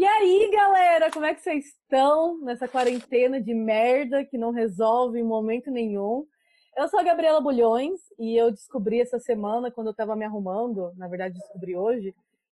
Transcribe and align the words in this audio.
E 0.00 0.06
aí, 0.06 0.50
galera, 0.50 1.10
como 1.10 1.26
é 1.26 1.34
que 1.34 1.42
vocês 1.42 1.66
estão 1.66 2.38
nessa 2.38 2.66
quarentena 2.66 3.38
de 3.38 3.52
merda 3.52 4.24
que 4.24 4.38
não 4.38 4.50
resolve 4.50 5.18
em 5.18 5.22
momento 5.22 5.70
nenhum? 5.70 6.26
Eu 6.74 6.88
sou 6.88 6.98
a 6.98 7.02
Gabriela 7.02 7.38
Bulhões 7.38 8.00
e 8.18 8.34
eu 8.34 8.50
descobri 8.50 8.98
essa 8.98 9.18
semana, 9.18 9.70
quando 9.70 9.88
eu 9.88 9.90
estava 9.90 10.16
me 10.16 10.24
arrumando, 10.24 10.90
na 10.96 11.06
verdade 11.06 11.34
descobri 11.34 11.76
hoje, 11.76 12.14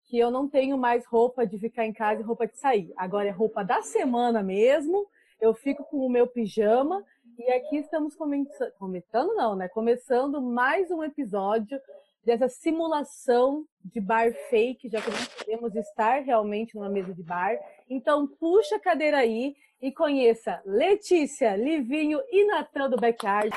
que 0.06 0.20
eu 0.20 0.30
não 0.30 0.48
tenho 0.48 0.78
mais 0.78 1.04
roupa 1.08 1.44
de 1.44 1.58
ficar 1.58 1.84
em 1.84 1.92
casa 1.92 2.22
e 2.22 2.24
roupa 2.24 2.46
de 2.46 2.56
sair. 2.60 2.94
Agora 2.96 3.28
é 3.28 3.32
roupa 3.32 3.64
da 3.64 3.82
semana 3.82 4.44
mesmo. 4.44 5.08
Eu 5.42 5.56
fico 5.56 5.84
com 5.86 6.06
o 6.06 6.12
meu 6.12 6.28
pijama 6.28 7.04
e 7.40 7.52
aqui 7.54 7.78
estamos 7.78 8.16
começando, 8.16 8.72
comentando 8.74 9.34
não, 9.34 9.56
né? 9.56 9.68
Começando 9.68 10.40
mais 10.40 10.92
um 10.92 11.04
episódio 11.04 11.82
dessa 12.24 12.48
simulação 12.48 13.66
de 13.84 14.00
bar 14.00 14.32
fake, 14.50 14.90
já 14.90 15.02
que 15.02 15.10
não 15.10 15.26
podemos 15.38 15.76
estar 15.76 16.22
realmente 16.22 16.76
numa 16.76 16.90
mesa 16.90 17.14
de 17.14 17.24
bar. 17.24 17.58
Então, 17.90 18.28
puxa 18.28 18.76
a 18.76 18.80
cadeira 18.80 19.18
aí 19.18 19.56
e 19.82 19.92
conheça 19.92 20.62
Letícia, 20.66 21.56
Livinho 21.56 22.20
e 22.30 22.46
Natan 22.46 22.90
do 22.90 22.98
Backyard. 22.98 23.50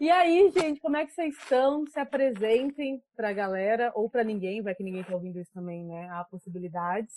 E 0.00 0.10
aí, 0.10 0.50
gente, 0.50 0.80
como 0.80 0.96
é 0.96 1.06
que 1.06 1.12
vocês 1.12 1.34
estão? 1.36 1.86
Se 1.86 1.98
apresentem 1.98 3.02
para 3.16 3.30
a 3.30 3.32
galera 3.32 3.90
ou 3.94 4.10
para 4.10 4.22
ninguém, 4.22 4.62
vai 4.62 4.74
que 4.74 4.84
ninguém 4.84 5.00
está 5.00 5.14
ouvindo 5.14 5.40
isso 5.40 5.50
também, 5.52 5.84
né? 5.84 6.08
Há 6.10 6.24
possibilidades. 6.24 7.14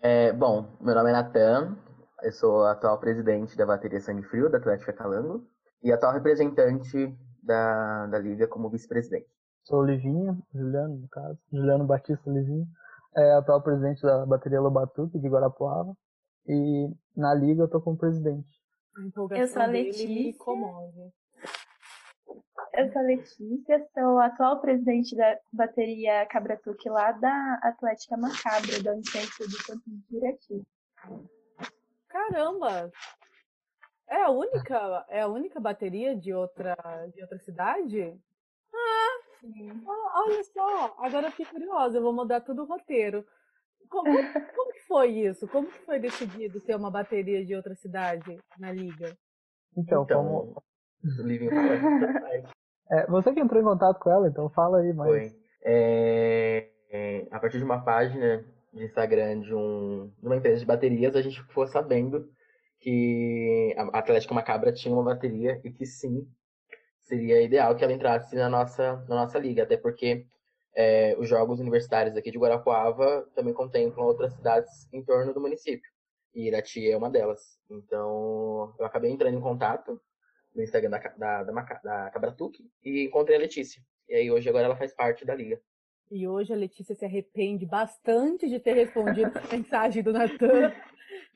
É, 0.00 0.32
bom, 0.32 0.76
meu 0.80 0.94
nome 0.94 1.10
é 1.10 1.12
Natan, 1.12 1.76
eu 2.22 2.32
sou 2.32 2.64
atual 2.66 3.00
presidente 3.00 3.56
da 3.56 3.66
bateria 3.66 4.00
Sangue 4.00 4.22
Frio 4.24 4.50
da 4.50 4.58
Atlética 4.58 4.92
Calango 4.92 5.44
e 5.82 5.90
atual 5.90 6.12
representante 6.12 7.16
da, 7.42 8.06
da 8.06 8.18
Liga 8.18 8.46
como 8.46 8.68
vice-presidente. 8.68 9.37
Sou 9.68 9.80
o 9.80 9.84
Livinho, 9.84 10.42
Juliano, 10.54 10.96
no 10.96 11.08
caso, 11.08 11.38
Juliano 11.52 11.84
Batista 11.84 12.30
Livinho, 12.30 12.66
é 13.14 13.32
atual 13.34 13.62
presidente 13.62 14.00
da 14.00 14.24
bateria 14.24 14.62
Lobatuque 14.62 15.18
de 15.18 15.28
Guarapuava. 15.28 15.94
E 16.46 16.88
na 17.14 17.34
liga 17.34 17.64
eu 17.64 17.68
tô 17.68 17.78
como 17.78 17.98
presidente. 17.98 18.48
Eu 18.96 19.46
sou 19.46 19.60
a 19.60 19.66
Letícia. 19.66 20.34
Eu 22.72 22.92
sou 22.92 22.98
a 22.98 23.04
Letícia, 23.04 23.86
sou 23.92 24.18
a 24.18 24.26
atual 24.26 24.58
presidente 24.62 25.14
da 25.14 25.38
bateria 25.52 26.24
Cabratuque 26.24 26.88
lá 26.88 27.12
da 27.12 27.60
Atlética 27.62 28.16
Macabra, 28.16 28.82
da 28.82 28.94
Unicentro 28.94 29.46
do 29.46 29.58
Campos 29.66 29.92
Diretivo. 30.08 30.66
Caramba! 32.08 32.90
É 34.08 34.22
a 34.22 34.30
única, 34.30 35.04
é 35.10 35.20
a 35.20 35.28
única 35.28 35.60
bateria 35.60 36.16
de 36.16 36.32
outra, 36.32 36.74
de 37.12 37.20
outra 37.20 37.38
cidade? 37.40 38.18
Ah, 38.72 39.27
ah, 39.44 40.22
olha 40.26 40.44
só, 40.44 40.96
agora 40.98 41.26
eu 41.26 41.30
fiquei 41.30 41.46
curiosa, 41.46 41.98
eu 41.98 42.02
vou 42.02 42.12
mudar 42.12 42.40
todo 42.40 42.62
o 42.62 42.66
roteiro. 42.66 43.24
Como, 43.88 44.04
como 44.54 44.72
que 44.72 44.80
foi 44.86 45.08
isso? 45.08 45.48
Como 45.48 45.68
que 45.68 45.78
foi 45.80 45.98
decidido 45.98 46.60
ter 46.60 46.76
uma 46.76 46.90
bateria 46.90 47.44
de 47.44 47.54
outra 47.54 47.74
cidade 47.74 48.38
na 48.58 48.72
liga? 48.72 49.16
Então, 49.76 50.02
Então, 50.02 50.06
como. 50.06 50.62
É, 52.90 53.06
você 53.06 53.34
que 53.34 53.40
entrou 53.40 53.60
em 53.60 53.64
contato 53.64 53.98
com 54.00 54.10
ela, 54.10 54.28
então 54.28 54.48
fala 54.48 54.78
aí 54.78 54.94
mais. 54.94 55.30
Foi. 55.30 55.40
É, 55.62 56.70
é, 56.90 57.28
a 57.30 57.38
partir 57.38 57.58
de 57.58 57.64
uma 57.64 57.84
página 57.84 58.42
de 58.72 58.82
Instagram 58.82 59.40
de, 59.40 59.54
um, 59.54 60.10
de 60.18 60.26
uma 60.26 60.36
empresa 60.36 60.60
de 60.60 60.66
baterias, 60.66 61.14
a 61.14 61.20
gente 61.20 61.42
ficou 61.42 61.66
sabendo 61.66 62.26
que 62.80 63.74
a 63.76 63.98
Atlética 63.98 64.34
Macabra 64.34 64.72
tinha 64.72 64.94
uma 64.94 65.04
bateria 65.04 65.60
e 65.64 65.70
que 65.70 65.84
sim, 65.84 66.26
seria 67.08 67.40
ideal 67.40 67.74
que 67.74 67.82
ela 67.82 67.92
entrasse 67.92 68.36
na 68.36 68.48
nossa, 68.48 68.96
na 69.08 69.16
nossa 69.16 69.38
liga, 69.38 69.62
até 69.62 69.76
porque 69.76 70.26
é, 70.76 71.16
os 71.18 71.28
jogos 71.28 71.58
universitários 71.58 72.16
aqui 72.16 72.30
de 72.30 72.38
Guarapuava 72.38 73.26
também 73.34 73.54
contemplam 73.54 74.06
outras 74.06 74.34
cidades 74.34 74.86
em 74.92 75.02
torno 75.02 75.32
do 75.32 75.40
município. 75.40 75.90
E 76.34 76.46
Irati 76.46 76.88
é 76.88 76.96
uma 76.96 77.10
delas. 77.10 77.58
Então, 77.70 78.74
eu 78.78 78.84
acabei 78.84 79.10
entrando 79.10 79.36
em 79.36 79.40
contato 79.40 80.00
no 80.54 80.62
Instagram 80.62 80.90
da, 80.90 80.98
da, 80.98 81.42
da, 81.44 81.80
da 81.82 82.10
Cabratuque 82.10 82.70
e 82.84 83.04
encontrei 83.04 83.36
a 83.36 83.40
Letícia. 83.40 83.82
E 84.08 84.14
aí 84.14 84.30
hoje 84.30 84.48
agora 84.48 84.66
ela 84.66 84.76
faz 84.76 84.94
parte 84.94 85.24
da 85.24 85.34
liga. 85.34 85.60
E 86.10 86.28
hoje 86.28 86.52
a 86.52 86.56
Letícia 86.56 86.94
se 86.94 87.04
arrepende 87.04 87.66
bastante 87.66 88.48
de 88.48 88.58
ter 88.60 88.74
respondido 88.74 89.32
a 89.38 89.56
mensagem 89.56 90.02
do 90.02 90.12
Natan. 90.12 90.72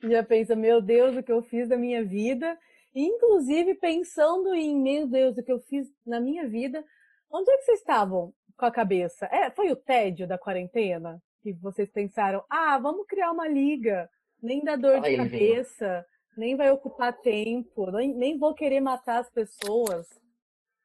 Já 0.03 0.23
pensa, 0.23 0.55
meu 0.55 0.81
Deus, 0.81 1.15
o 1.15 1.23
que 1.23 1.31
eu 1.31 1.41
fiz 1.41 1.67
da 1.67 1.77
minha 1.77 2.03
vida. 2.03 2.57
Inclusive, 2.95 3.75
pensando 3.75 4.53
em, 4.53 4.79
meu 4.79 5.07
Deus, 5.07 5.37
o 5.37 5.43
que 5.43 5.51
eu 5.51 5.59
fiz 5.61 5.87
na 6.05 6.19
minha 6.19 6.47
vida. 6.47 6.83
Onde 7.31 7.49
é 7.51 7.57
que 7.57 7.63
vocês 7.63 7.79
estavam 7.79 8.33
com 8.57 8.65
a 8.65 8.71
cabeça? 8.71 9.25
É, 9.31 9.49
foi 9.51 9.71
o 9.71 9.75
tédio 9.75 10.27
da 10.27 10.37
quarentena? 10.37 11.21
Que 11.41 11.53
vocês 11.53 11.89
pensaram, 11.91 12.43
ah, 12.49 12.77
vamos 12.77 13.05
criar 13.07 13.31
uma 13.31 13.47
liga. 13.47 14.09
Nem 14.41 14.63
dá 14.63 14.75
dor 14.75 15.01
de 15.01 15.15
cabeça, 15.17 16.05
nem 16.37 16.55
vai 16.55 16.69
ocupar 16.71 17.17
tempo, 17.21 17.89
nem, 17.91 18.13
nem 18.13 18.37
vou 18.37 18.53
querer 18.53 18.79
matar 18.81 19.19
as 19.19 19.29
pessoas. 19.31 20.07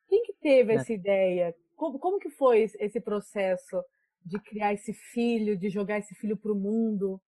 Quem 0.09 0.23
que 0.23 0.33
teve 0.35 0.73
É. 0.73 0.77
essa 0.77 0.93
ideia? 0.93 1.55
Como, 1.77 1.99
como 1.99 2.19
que 2.19 2.31
foi 2.31 2.61
esse- 2.63 2.79
esse 2.83 3.01
processo 3.01 3.83
de 4.25 4.41
criar 4.41 4.73
esse 4.73 4.93
filho, 4.95 5.57
de 5.59 5.69
jogar 5.69 5.99
esse 5.99 6.15
filho 6.15 6.37
pro 6.37 6.55
mundo, 6.55 7.21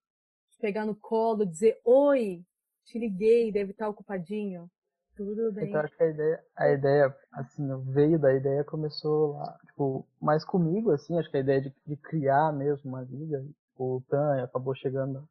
de 0.50 0.58
pegar 0.58 0.86
no 0.86 0.94
colo, 0.94 1.44
dizer, 1.46 1.78
oi, 1.84 2.42
te 2.84 2.98
liguei, 2.98 3.52
deve 3.52 3.72
estar 3.72 3.88
ocupadinho. 3.88 4.70
Tudo 5.16 5.52
bem. 5.52 5.68
Então 5.68 5.80
acho 5.80 5.96
que 5.96 6.02
a 6.02 6.08
ideia, 6.08 6.44
a 6.56 6.68
ideia, 6.70 7.16
assim, 7.32 7.92
veio 7.92 8.18
da 8.18 8.32
ideia, 8.34 8.64
começou 8.64 9.32
lá, 9.32 9.58
tipo, 9.66 10.06
mais 10.20 10.44
comigo, 10.44 10.90
assim, 10.92 11.18
acho 11.18 11.30
que 11.30 11.36
a 11.36 11.40
ideia 11.40 11.60
de, 11.60 11.74
de 11.86 11.96
criar 11.96 12.52
mesmo 12.52 12.88
uma 12.88 13.02
liga, 13.02 13.44
tipo, 13.68 13.96
o 13.96 14.00
Tan 14.08 14.42
acabou 14.42 14.74
chegando 14.74 15.28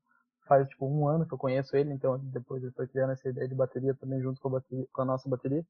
faz, 0.50 0.68
tipo, 0.68 0.88
um 0.88 1.08
ano 1.08 1.28
que 1.28 1.34
eu 1.34 1.38
conheço 1.38 1.78
ele, 1.78 1.94
então 1.94 2.18
depois 2.18 2.64
ele 2.64 2.72
foi 2.74 2.88
criando 2.88 3.12
essa 3.14 3.30
ideia 3.30 3.48
de 3.48 3.54
bateria 3.54 3.94
também 3.94 4.20
junto 4.20 4.42
com 4.42 4.48
a, 4.50 4.52
bateria, 4.54 4.86
com 4.92 5.02
a 5.04 5.06
nossa 5.06 5.30
bateria. 5.30 5.66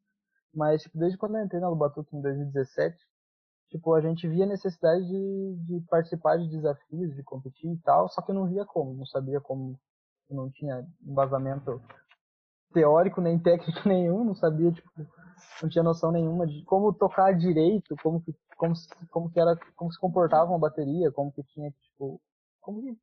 Mas, 0.54 0.82
tipo, 0.82 0.98
desde 0.98 1.18
quando 1.18 1.38
eu 1.38 1.44
entrei 1.44 1.60
na 1.60 1.70
Lubatuque 1.70 2.16
em 2.16 2.22
2017, 2.22 2.98
tipo, 3.70 3.94
a 3.94 4.02
gente 4.02 4.28
via 4.28 4.46
a 4.46 4.48
necessidade 4.48 5.06
de, 5.06 5.56
de 5.66 5.82
participar 5.90 6.38
de 6.38 6.50
desafios, 6.50 7.14
de 7.14 7.24
competir 7.24 7.72
e 7.72 7.78
tal, 7.80 8.10
só 8.10 8.22
que 8.22 8.32
eu 8.32 8.36
não 8.36 8.48
via 8.48 8.66
como, 8.66 8.96
não 8.96 9.06
sabia 9.06 9.42
como, 9.42 9.78
não 10.34 10.50
tinha 10.52 10.86
embasamento 11.02 11.82
teórico 12.74 13.22
nem 13.22 13.40
técnico 13.40 13.82
nenhum, 13.88 14.24
não 14.24 14.36
sabia, 14.36 14.72
tipo, 14.72 14.90
não 15.62 15.70
tinha 15.70 15.84
noção 15.84 16.12
nenhuma 16.12 16.48
de 16.48 16.64
como 16.66 16.94
tocar 16.94 17.34
direito, 17.38 17.96
como 18.04 18.22
que, 18.22 18.34
como, 18.58 18.76
se- 18.76 18.90
como 19.12 19.30
que 19.32 19.40
era, 19.40 19.58
como 19.76 19.92
se 19.92 20.00
comportava 20.00 20.52
uma 20.52 20.60
bateria, 20.60 21.12
como 21.12 21.32
que 21.32 21.44
tinha, 21.44 21.72
tipo, 21.72 22.22
como 22.62 22.82
que, 22.82 22.98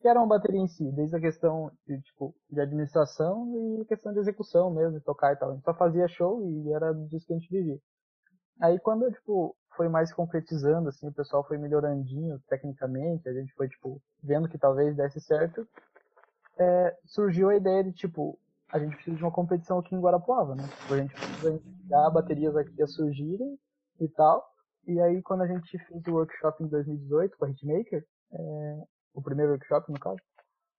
que 0.00 0.08
era 0.08 0.20
uma 0.20 0.28
bateria 0.28 0.60
em 0.60 0.68
si, 0.68 0.90
desde 0.92 1.16
a 1.16 1.20
questão 1.20 1.70
de, 1.86 2.00
tipo, 2.02 2.34
de 2.50 2.60
administração 2.60 3.76
e 3.78 3.82
a 3.82 3.84
questão 3.86 4.12
de 4.12 4.20
execução 4.20 4.70
mesmo, 4.70 4.98
de 4.98 5.04
tocar 5.04 5.32
e 5.32 5.36
tal. 5.36 5.50
A 5.50 5.54
gente 5.54 5.64
só 5.64 5.74
fazia 5.74 6.08
show 6.08 6.42
e 6.44 6.72
era 6.72 6.92
disso 6.94 7.26
que 7.26 7.34
a 7.34 7.36
gente 7.38 7.50
vivia. 7.50 7.78
Aí 8.60 8.78
quando, 8.78 9.10
tipo, 9.12 9.56
foi 9.76 9.88
mais 9.88 10.12
concretizando, 10.12 10.88
assim, 10.88 11.08
o 11.08 11.12
pessoal 11.12 11.44
foi 11.46 11.56
melhorandinho 11.58 12.38
tecnicamente, 12.48 13.28
a 13.28 13.32
gente 13.32 13.52
foi, 13.54 13.68
tipo, 13.68 14.00
vendo 14.22 14.48
que 14.48 14.58
talvez 14.58 14.94
desse 14.96 15.20
certo, 15.20 15.66
é, 16.60 16.96
surgiu 17.06 17.48
a 17.48 17.56
ideia 17.56 17.82
de, 17.82 17.92
tipo, 17.92 18.38
a 18.70 18.78
gente 18.78 18.94
precisa 18.94 19.16
de 19.16 19.22
uma 19.22 19.32
competição 19.32 19.78
aqui 19.78 19.94
em 19.94 20.00
Guarapuava, 20.00 20.54
né? 20.54 20.62
Tipo, 20.82 20.94
a 20.94 20.96
gente 20.98 21.14
precisa 21.14 21.52
instigar 21.52 22.12
baterias 22.12 22.54
aqui 22.54 22.82
a 22.82 22.86
surgirem 22.86 23.58
e 23.98 24.08
tal. 24.08 24.46
E 24.86 25.00
aí, 25.00 25.22
quando 25.22 25.42
a 25.42 25.46
gente 25.46 25.78
fez 25.78 26.06
o 26.06 26.12
workshop 26.12 26.62
em 26.62 26.68
2018 26.68 27.36
com 27.36 27.44
a 27.46 27.50
Hitmaker, 27.50 28.04
é, 28.32 28.82
o 29.14 29.22
primeiro 29.22 29.52
workshop, 29.52 29.90
no 29.90 29.98
caso, 29.98 30.20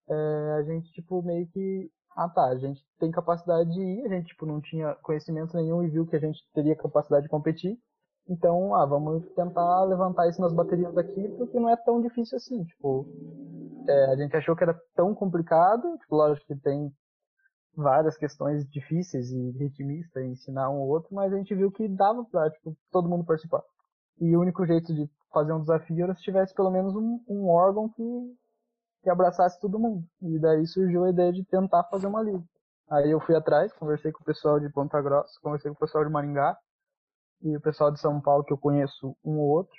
é, 0.08 0.52
a 0.60 0.64
gente, 0.64 0.92
tipo, 0.92 1.22
meio 1.24 1.48
que... 1.48 1.92
Ah, 2.16 2.30
tá, 2.30 2.46
a 2.46 2.58
gente 2.58 2.86
tem 3.00 3.10
capacidade 3.10 3.72
de 3.72 3.82
ir, 3.82 4.06
a 4.06 4.10
gente, 4.10 4.28
tipo, 4.28 4.46
não 4.46 4.60
tinha 4.60 4.96
conhecimento 4.96 5.56
nenhum 5.56 5.82
e 5.82 5.90
viu 5.90 6.06
que 6.06 6.16
a 6.16 6.20
gente 6.20 6.40
teria 6.54 6.76
capacidade 6.76 7.24
de 7.24 7.30
competir. 7.30 7.80
Então, 8.28 8.76
ah, 8.76 8.86
vamos 8.86 9.28
tentar 9.34 9.84
levantar 9.86 10.28
isso 10.30 10.42
nas 10.42 10.54
baterias 10.54 10.94
daqui, 10.94 11.28
porque 11.38 11.60
não 11.60 11.70
é 11.70 11.76
tão 11.76 12.02
difícil 12.02 12.38
assim, 12.38 12.64
tipo... 12.66 13.08
é, 13.92 14.12
a 14.12 14.16
gente 14.16 14.36
achou 14.36 14.56
que 14.56 14.64
era 14.64 14.80
tão 14.96 15.14
complicado, 15.14 15.98
tipo, 15.98 16.16
lógico 16.16 16.48
que 16.48 16.56
tem 16.56 16.92
várias 17.76 18.18
questões 18.18 18.68
difíceis 18.70 19.32
e 19.32 19.52
ritmista 19.52 20.22
ensinar 20.22 20.70
um 20.70 20.80
ou 20.80 20.90
outro, 20.90 21.14
mas 21.14 21.34
a 21.34 21.38
gente 21.38 21.56
viu 21.56 21.72
que 21.72 21.88
dava 21.88 22.24
pra, 22.26 22.50
tipo, 22.50 22.76
todo 22.92 23.10
mundo 23.10 23.26
participar. 23.26 23.64
E 24.20 24.36
o 24.36 24.42
único 24.42 24.66
jeito 24.66 24.94
de 24.94 25.10
fazer 25.34 25.54
um 25.54 25.62
desafio 25.62 26.04
era 26.04 26.16
se 26.16 26.22
tivesse 26.22 26.54
pelo 26.54 26.72
menos 26.72 26.96
um, 26.96 27.24
um 27.28 27.50
órgão 27.50 27.90
que, 27.90 28.04
que 29.04 29.10
abraçasse 29.10 29.60
todo 29.60 29.80
mundo. 29.80 30.04
E 30.22 30.40
daí 30.40 30.66
surgiu 30.68 31.06
a 31.06 31.10
ideia 31.10 31.32
de 31.32 31.46
tentar 31.46 31.84
fazer 31.86 32.08
uma 32.08 32.22
liga. 32.22 32.44
Aí 32.90 33.10
eu 33.10 33.22
fui 33.22 33.36
atrás, 33.36 33.72
conversei 33.74 34.12
com 34.12 34.22
o 34.22 34.26
pessoal 34.26 34.60
de 34.60 34.70
Ponta 34.70 35.02
Grossa, 35.02 35.40
conversei 35.42 35.72
com 35.72 35.78
o 35.78 35.80
pessoal 35.80 36.04
de 36.04 36.12
Maringá, 36.12 36.58
e 37.42 37.56
o 37.56 37.62
pessoal 37.62 37.92
de 37.92 38.00
São 38.00 38.22
Paulo 38.22 38.44
que 38.44 38.54
eu 38.54 38.58
conheço 38.58 39.16
um 39.24 39.40
ou 39.40 39.50
outro, 39.50 39.76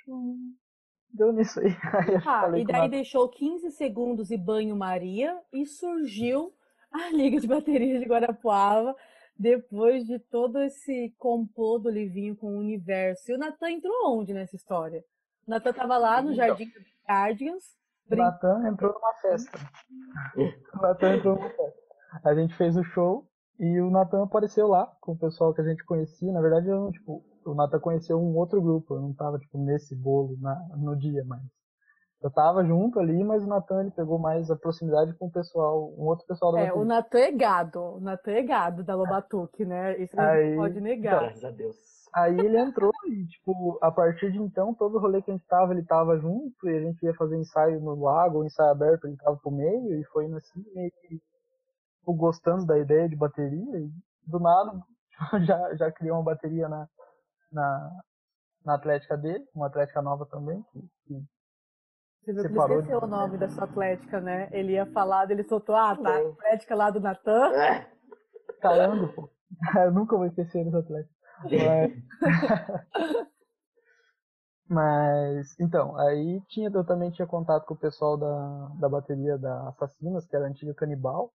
deu 1.13 1.31
nisso 1.31 1.59
aí. 1.59 1.67
Aí 1.93 2.15
Ah, 2.17 2.41
falei 2.41 2.61
e 2.61 2.65
daí 2.65 2.89
deixou 2.89 3.29
15 3.29 3.71
segundos 3.71 4.31
e 4.31 4.37
banho-maria 4.37 5.39
e 5.51 5.65
surgiu 5.65 6.53
a 6.91 7.09
Liga 7.15 7.39
de 7.39 7.47
Baterias 7.47 7.99
de 8.01 8.07
Guarapuava 8.07 8.95
depois 9.37 10.05
de 10.05 10.19
todo 10.19 10.59
esse 10.61 11.13
complô 11.17 11.79
do 11.79 11.89
Livinho 11.89 12.35
com 12.35 12.47
o 12.55 12.59
universo. 12.59 13.31
E 13.31 13.35
o 13.35 13.37
Natan 13.37 13.71
entrou 13.71 14.17
onde 14.17 14.33
nessa 14.33 14.55
história? 14.55 15.03
O 15.47 15.49
Natan 15.51 15.73
tava 15.73 15.97
lá 15.97 16.21
no 16.21 16.31
Então. 16.33 16.47
Jardim 16.47 16.65
dos 16.65 16.83
Guardians, 17.07 17.63
O 18.11 18.15
Natan 18.15 18.67
entrou 18.67 18.93
numa 18.93 19.13
festa. 19.15 19.57
o 20.37 20.81
Natan 20.81 21.15
entrou 21.15 21.35
numa 21.35 21.49
festa. 21.49 21.83
A 22.23 22.35
gente 22.35 22.55
fez 22.55 22.77
o 22.77 22.83
show 22.83 23.27
e 23.59 23.81
o 23.81 23.89
Natan 23.89 24.23
apareceu 24.23 24.67
lá 24.67 24.85
com 25.01 25.13
o 25.13 25.17
pessoal 25.17 25.53
que 25.53 25.61
a 25.61 25.63
gente 25.63 25.83
conhecia. 25.83 26.31
Na 26.31 26.41
verdade, 26.41 26.69
eu, 26.69 26.91
tipo, 26.91 27.23
o 27.45 27.55
Natan 27.55 27.79
conheceu 27.79 28.19
um 28.19 28.35
outro 28.35 28.61
grupo. 28.61 28.95
Eu 28.95 29.01
não 29.01 29.13
tava, 29.13 29.39
tipo, 29.39 29.57
nesse 29.57 29.95
bolo 29.95 30.37
na, 30.39 30.55
no 30.75 30.95
dia, 30.95 31.23
mas 31.25 31.41
eu 32.23 32.31
tava 32.31 32.63
junto 32.63 32.99
ali, 32.99 33.21
mas 33.21 33.43
o 33.43 33.47
Natan 33.47 33.81
ele 33.81 33.91
pegou 33.91 34.17
mais 34.17 34.49
a 34.49 34.55
proximidade 34.55 35.13
com 35.15 35.25
o 35.25 35.31
pessoal, 35.31 35.93
um 35.97 36.05
outro 36.05 36.25
pessoal 36.25 36.53
da 36.53 36.61
É, 36.61 36.71
o 36.71 36.85
Natan 36.85 37.19
é 37.19 37.31
gado, 37.33 37.81
o 37.81 37.99
Natan 37.99 38.31
é 38.31 38.43
gado 38.43 38.83
da 38.83 38.95
Lobatuque, 38.95 39.65
né? 39.65 40.01
Isso 40.01 40.17
a 40.17 40.41
gente 40.41 40.55
pode 40.55 40.79
negar. 40.79 41.19
Graças 41.19 41.43
a 41.43 41.51
Deus. 41.51 41.75
Aí 42.13 42.39
ele 42.39 42.57
entrou 42.57 42.91
e, 43.11 43.25
tipo, 43.25 43.77
a 43.81 43.91
partir 43.91 44.31
de 44.31 44.37
então, 44.37 44.73
todo 44.73 44.99
rolê 44.99 45.21
que 45.21 45.31
a 45.31 45.33
gente 45.33 45.45
tava, 45.47 45.73
ele 45.73 45.83
tava 45.83 46.17
junto, 46.17 46.69
e 46.69 46.77
a 46.77 46.79
gente 46.79 47.03
ia 47.03 47.13
fazer 47.15 47.37
ensaio 47.37 47.81
no 47.81 48.01
lago, 48.01 48.45
ensaio 48.45 48.71
aberto, 48.71 49.05
ele 49.05 49.17
tava 49.17 49.35
pro 49.37 49.51
meio, 49.51 49.99
e 49.99 50.03
foi 50.05 50.25
assim, 50.33 50.63
meio 50.73 50.91
que, 51.01 51.17
tipo, 51.97 52.13
gostando 52.13 52.65
da 52.65 52.79
ideia 52.79 53.09
de 53.09 53.17
bateria, 53.17 53.79
e 53.79 53.91
do 54.25 54.39
nada, 54.39 54.79
já, 55.45 55.75
já 55.75 55.91
criou 55.91 56.17
uma 56.17 56.23
bateria 56.23 56.69
na, 56.69 56.87
na, 57.53 58.01
na 58.65 58.75
Atlética 58.75 59.15
dele, 59.17 59.45
uma 59.55 59.67
Atlética 59.67 60.01
nova 60.01 60.25
também, 60.25 60.61
que, 60.71 60.81
que 61.05 62.33
você 62.33 62.33
viu 62.33 62.41
que 62.43 62.47
ele 62.47 62.59
esqueceu 62.59 62.99
de... 62.99 63.05
o 63.05 63.07
nome 63.07 63.37
da 63.37 63.49
sua 63.49 63.65
atlética, 63.65 64.21
né? 64.21 64.49
Ele 64.51 64.73
ia 64.73 64.85
falar, 64.87 65.29
ele 65.29 65.43
soltou, 65.43 65.75
ah, 65.75 65.95
tá, 65.95 66.17
atlética 66.17 66.75
lá 66.75 66.89
do 66.89 66.99
Natan. 66.99 67.53
É. 67.53 67.89
Caramba, 68.61 69.07
pô. 69.13 69.29
Eu 69.77 69.91
nunca 69.91 70.17
vou 70.17 70.25
esquecer 70.25 70.63
dessa 70.65 70.79
atlética. 70.79 71.13
Mas... 71.43 71.93
Mas, 74.65 75.59
então, 75.59 75.95
aí 75.99 76.41
tinha, 76.47 76.67
eu 76.73 76.83
também 76.83 77.11
tinha 77.11 77.27
contato 77.27 77.63
com 77.65 77.75
o 77.75 77.79
pessoal 77.79 78.17
da, 78.17 78.71
da 78.79 78.89
bateria 78.89 79.37
da 79.37 79.69
Assassinas, 79.69 80.25
que 80.25 80.35
era 80.35 80.45
a 80.45 80.47
antiga 80.49 80.73
Canibal. 80.73 81.31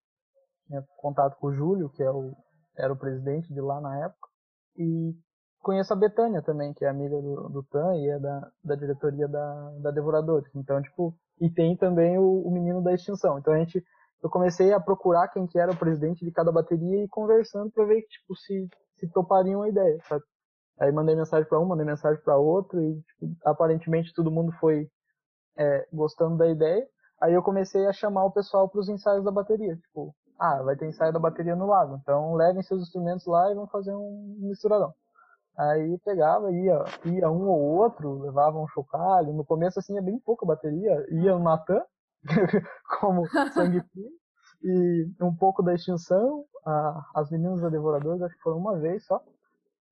Tinha 0.66 0.82
contato 0.96 1.36
com 1.38 1.48
o 1.48 1.54
Júlio, 1.54 1.88
que 1.90 2.02
é 2.02 2.10
o, 2.10 2.34
era 2.76 2.92
o 2.92 2.96
presidente 2.96 3.52
de 3.52 3.60
lá 3.60 3.80
na 3.80 4.04
época. 4.06 4.28
E 4.76 5.14
conheço 5.62 5.92
a 5.92 5.96
Betânia 5.96 6.42
também, 6.42 6.72
que 6.72 6.84
é 6.84 6.88
amiga 6.88 7.20
do, 7.20 7.48
do 7.48 7.62
Tan 7.64 7.94
e 7.96 8.08
é 8.08 8.18
da, 8.18 8.50
da 8.64 8.74
diretoria 8.74 9.28
da, 9.28 9.70
da 9.80 9.90
Devoradores. 9.90 10.50
Então, 10.54 10.80
tipo, 10.82 11.14
e 11.40 11.50
tem 11.50 11.76
também 11.76 12.18
o, 12.18 12.42
o 12.42 12.50
menino 12.50 12.82
da 12.82 12.92
extinção. 12.92 13.38
Então 13.38 13.52
a 13.52 13.58
gente, 13.58 13.82
eu 14.22 14.30
comecei 14.30 14.72
a 14.72 14.80
procurar 14.80 15.28
quem 15.28 15.46
que 15.46 15.58
era 15.58 15.72
o 15.72 15.76
presidente 15.76 16.24
de 16.24 16.32
cada 16.32 16.52
bateria 16.52 17.04
e 17.04 17.08
conversando 17.08 17.70
para 17.70 17.84
ver, 17.84 18.02
tipo, 18.02 18.36
se, 18.36 18.68
se 18.96 19.08
topariam 19.10 19.62
a 19.62 19.68
ideia, 19.68 19.98
sabe? 20.08 20.22
Aí 20.80 20.92
mandei 20.92 21.16
mensagem 21.16 21.48
para 21.48 21.60
um, 21.60 21.66
mandei 21.66 21.84
mensagem 21.84 22.22
para 22.22 22.36
outro 22.36 22.80
e 22.80 23.02
tipo, 23.02 23.36
aparentemente 23.44 24.14
todo 24.14 24.30
mundo 24.30 24.52
foi 24.60 24.88
é, 25.56 25.88
gostando 25.92 26.36
da 26.36 26.48
ideia. 26.48 26.86
Aí 27.20 27.34
eu 27.34 27.42
comecei 27.42 27.84
a 27.86 27.92
chamar 27.92 28.24
o 28.24 28.30
pessoal 28.30 28.68
para 28.68 28.80
os 28.80 28.88
ensaios 28.88 29.24
da 29.24 29.32
bateria, 29.32 29.76
tipo, 29.76 30.14
ah, 30.38 30.62
vai 30.62 30.76
ter 30.76 30.86
ensaio 30.86 31.12
da 31.12 31.18
bateria 31.18 31.56
no 31.56 31.66
lago, 31.66 31.98
então 32.00 32.34
levem 32.34 32.62
seus 32.62 32.82
instrumentos 32.82 33.26
lá 33.26 33.50
e 33.50 33.56
vão 33.56 33.66
fazer 33.66 33.92
um 33.92 34.36
misturadão. 34.38 34.94
Aí 35.58 35.98
pegava, 36.04 36.52
ia, 36.52 36.84
ia 37.04 37.28
um 37.28 37.48
ou 37.48 37.60
outro, 37.60 38.20
levava 38.20 38.60
um 38.60 38.68
chocalho. 38.68 39.32
No 39.32 39.44
começo, 39.44 39.80
assim, 39.80 39.98
é 39.98 40.00
bem 40.00 40.16
pouca 40.20 40.46
bateria. 40.46 41.04
Ia 41.10 41.34
o 41.34 41.42
Natan, 41.42 41.82
como 43.00 43.26
sangue 43.52 43.82
frio, 43.92 44.10
e 44.62 45.10
um 45.20 45.34
pouco 45.34 45.60
da 45.60 45.74
extinção. 45.74 46.44
A, 46.64 47.10
as 47.16 47.30
meninas 47.30 47.60
da 47.60 47.68
Devoradores, 47.68 48.22
acho 48.22 48.36
que 48.36 48.42
foram 48.42 48.58
uma 48.58 48.78
vez 48.78 49.04
só. 49.04 49.20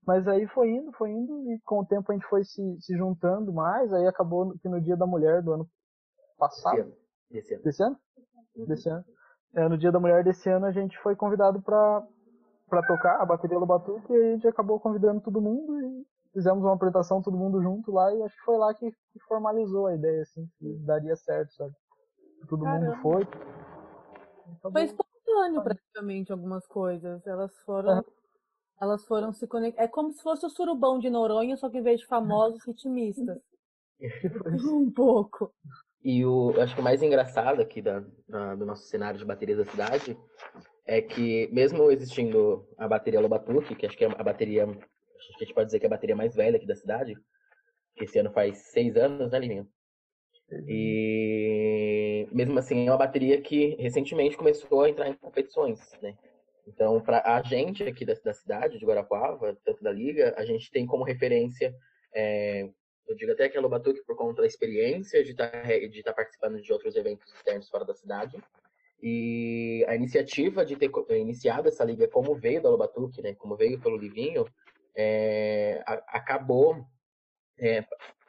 Mas 0.07 0.29
aí 0.29 0.47
foi 0.47 0.71
indo, 0.71 0.93
foi 0.93 1.11
indo, 1.11 1.51
e 1.51 1.59
com 1.65 1.81
o 1.81 1.85
tempo 1.85 2.13
a 2.13 2.15
gente 2.15 2.29
foi 2.29 2.45
se, 2.45 2.81
se 2.81 2.97
juntando 2.97 3.53
mais. 3.53 3.93
Aí 3.93 4.07
acabou 4.07 4.57
que 4.59 4.69
no 4.69 4.81
Dia 4.81 4.97
da 4.97 5.07
Mulher 5.07 5.43
do 5.43 5.53
ano 5.53 5.69
passado. 6.39 6.95
Desse 7.29 7.55
ano. 7.55 7.63
Desse 7.65 7.83
ano? 7.83 7.99
Desse 8.69 8.89
ano. 8.89 9.05
É, 9.57 9.69
no 9.69 9.77
Dia 9.77 9.91
da 9.91 9.99
Mulher 9.99 10.23
desse 10.23 10.49
ano 10.49 10.67
a 10.67 10.71
gente 10.71 10.97
foi 10.99 11.17
convidado 11.17 11.61
para 11.61 12.07
para 12.69 12.87
tocar 12.87 13.21
a 13.21 13.27
bateria 13.27 13.59
do 13.59 13.67
Batuque 13.67 14.13
e 14.13 14.17
a 14.17 14.33
gente 14.33 14.49
acabou 14.49 14.81
convidando 14.81 15.21
todo 15.21 15.41
mundo 15.41 15.81
e 15.81 16.07
fizemos 16.33 16.63
uma 16.63 16.75
apresentação 16.75 17.23
todo 17.23 17.37
mundo 17.37 17.63
junto 17.63 17.93
lá 17.93 18.13
e 18.15 18.23
acho 18.23 18.37
que 18.37 18.45
foi 18.45 18.59
lá 18.59 18.75
que, 18.75 18.91
que 18.91 19.21
formalizou 19.27 19.87
a 19.87 19.95
ideia, 19.95 20.23
assim, 20.23 20.49
que 20.59 20.75
daria 20.85 21.17
certo, 21.17 21.55
sabe? 21.55 21.75
Todo 22.49 22.65
Caramba. 22.65 22.87
mundo 22.87 22.97
foi. 23.01 23.27
Foi 24.71 24.85
espontâneo 24.85 25.63
praticamente 25.63 26.33
algumas 26.33 26.67
coisas. 26.67 27.27
Elas 27.27 27.57
foram. 27.61 28.05
Elas 28.81 29.05
foram 29.07 29.33
se 29.33 29.47
conectar. 29.47 29.83
É 29.83 29.89
como 29.89 30.13
se 30.13 30.23
fosse 30.23 30.45
o 30.45 30.51
surubão 30.51 30.99
de 30.99 31.09
Noronha, 31.09 31.57
só 31.57 31.71
que 31.71 31.79
em 31.79 31.83
vez 31.83 32.01
de 32.01 32.07
famosos, 32.07 32.65
ritmistas. 32.65 33.41
um 34.71 34.91
pouco. 34.91 35.53
E 36.05 36.25
o, 36.25 36.53
eu 36.53 36.63
acho 36.63 36.75
que 36.75 36.81
o 36.81 36.85
mais 36.85 37.03
engraçado 37.03 37.61
aqui 37.61 37.81
da, 37.81 38.05
da, 38.29 38.55
do 38.55 38.67
nosso 38.67 38.85
cenário 38.85 39.19
de 39.19 39.25
baterias 39.25 39.59
da 39.59 39.65
cidade 39.65 40.17
é 40.87 41.03
que, 41.03 41.49
mesmo 41.53 41.91
existindo 41.91 42.67
a 42.79 42.87
bateria 42.87 43.21
Lobatuque, 43.21 43.75
que 43.75 43.87
acho 43.87 43.97
que 43.97 44.05
é 44.05 44.09
a 44.09 44.23
bateria, 44.23 44.65
acho 44.65 45.29
que 45.39 45.43
a 45.43 45.45
gente 45.45 45.55
pode 45.55 45.67
dizer 45.67 45.81
que 45.81 45.87
é 45.87 45.89
a 45.89 45.91
bateria 45.91 46.17
mais 46.17 46.35
velha 46.35 46.57
aqui 46.57 46.67
da 46.67 46.77
cidade, 46.77 47.15
que 47.97 48.05
esse 48.05 48.19
ano 48.19 48.33
faz 48.33 48.59
seis 48.71 48.97
anos, 48.97 49.33
né, 49.33 49.39
Lininho? 49.39 49.69
E 50.69 52.29
mesmo 52.31 52.57
assim 52.59 52.87
é 52.87 52.91
uma 52.91 52.99
bateria 52.99 53.41
que 53.41 53.75
recentemente 53.81 54.37
começou 54.37 54.83
a 54.83 54.89
entrar 54.89 55.09
em 55.09 55.15
competições, 55.15 55.81
né? 56.01 56.17
Então, 56.69 57.01
para 57.01 57.21
a 57.35 57.43
gente 57.43 57.83
aqui 57.83 58.05
da, 58.05 58.15
da, 58.15 58.33
cidade, 58.33 58.79
de 58.79 58.85
Guarapuava, 58.87 59.57
tanto 59.65 59.83
da 59.83 59.91
Liga, 59.91 60.35
a 60.37 60.45
gente 60.45 60.71
tem 60.71 60.87
como 60.87 61.05
referência, 61.05 61.75
é, 62.15 62.69
eu 63.09 63.17
digo 63.17 63.33
até 63.33 63.49
que 63.49 63.57
a 63.57 63.61
Lobatuque 63.61 64.05
por 64.05 64.17
conta 64.17 64.43
da 64.43 64.49
experiência 64.49 65.23
de 65.23 65.35
tá, 65.35 65.47
estar 65.47 66.11
tá 66.11 66.13
participando 66.13 66.61
de 66.61 66.73
outros 66.73 66.97
eventos 66.97 67.33
externos 67.33 67.69
fora 67.69 67.85
da 67.85 67.95
cidade, 67.95 68.37
e 69.03 69.85
a 69.89 69.95
iniciativa 69.95 70.65
de 70.65 70.77
ter 70.77 70.91
iniciado 71.11 71.69
essa 71.69 71.85
liga, 71.85 72.09
como 72.09 72.35
veio 72.35 72.63
da 72.63 72.71
Lobatuque, 72.71 73.23
né, 73.23 73.35
como 73.35 73.57
veio 73.57 73.81
pelo 73.81 73.97
Livinho, 73.97 74.47
é, 74.97 75.83
acabou, 76.09 76.85
é, 77.59 77.85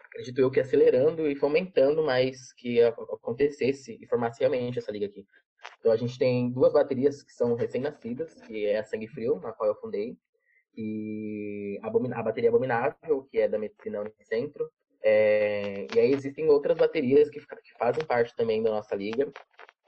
acredito 0.09 0.39
eu, 0.39 0.51
que 0.51 0.59
acelerando 0.59 1.29
e 1.29 1.35
fomentando 1.35 2.03
mais 2.03 2.51
que 2.53 2.81
acontecesse 2.81 3.97
e 4.01 4.05
formasse 4.07 4.39
realmente 4.39 4.79
essa 4.79 4.91
liga 4.91 5.05
aqui. 5.05 5.25
Então 5.79 5.91
a 5.91 5.97
gente 5.97 6.17
tem 6.17 6.51
duas 6.51 6.73
baterias 6.73 7.23
que 7.23 7.31
são 7.31 7.55
recém-nascidas, 7.55 8.41
que 8.41 8.65
é 8.65 8.79
a 8.79 8.83
Sangue 8.83 9.07
Frio, 9.07 9.39
na 9.39 9.53
qual 9.53 9.69
eu 9.69 9.75
fundei, 9.75 10.17
e 10.75 11.79
a, 11.81 11.87
a 11.87 12.23
bateria 12.23 12.49
Abominável, 12.49 13.23
que 13.31 13.39
é 13.39 13.47
da 13.47 13.57
Medicina 13.57 14.01
Unicentro. 14.01 14.69
É, 15.01 15.87
e 15.95 15.99
aí 15.99 16.11
existem 16.11 16.47
outras 16.49 16.77
baterias 16.77 17.29
que, 17.29 17.39
que 17.39 17.73
fazem 17.79 18.03
parte 18.05 18.35
também 18.35 18.61
da 18.61 18.71
nossa 18.71 18.95
liga, 18.95 19.31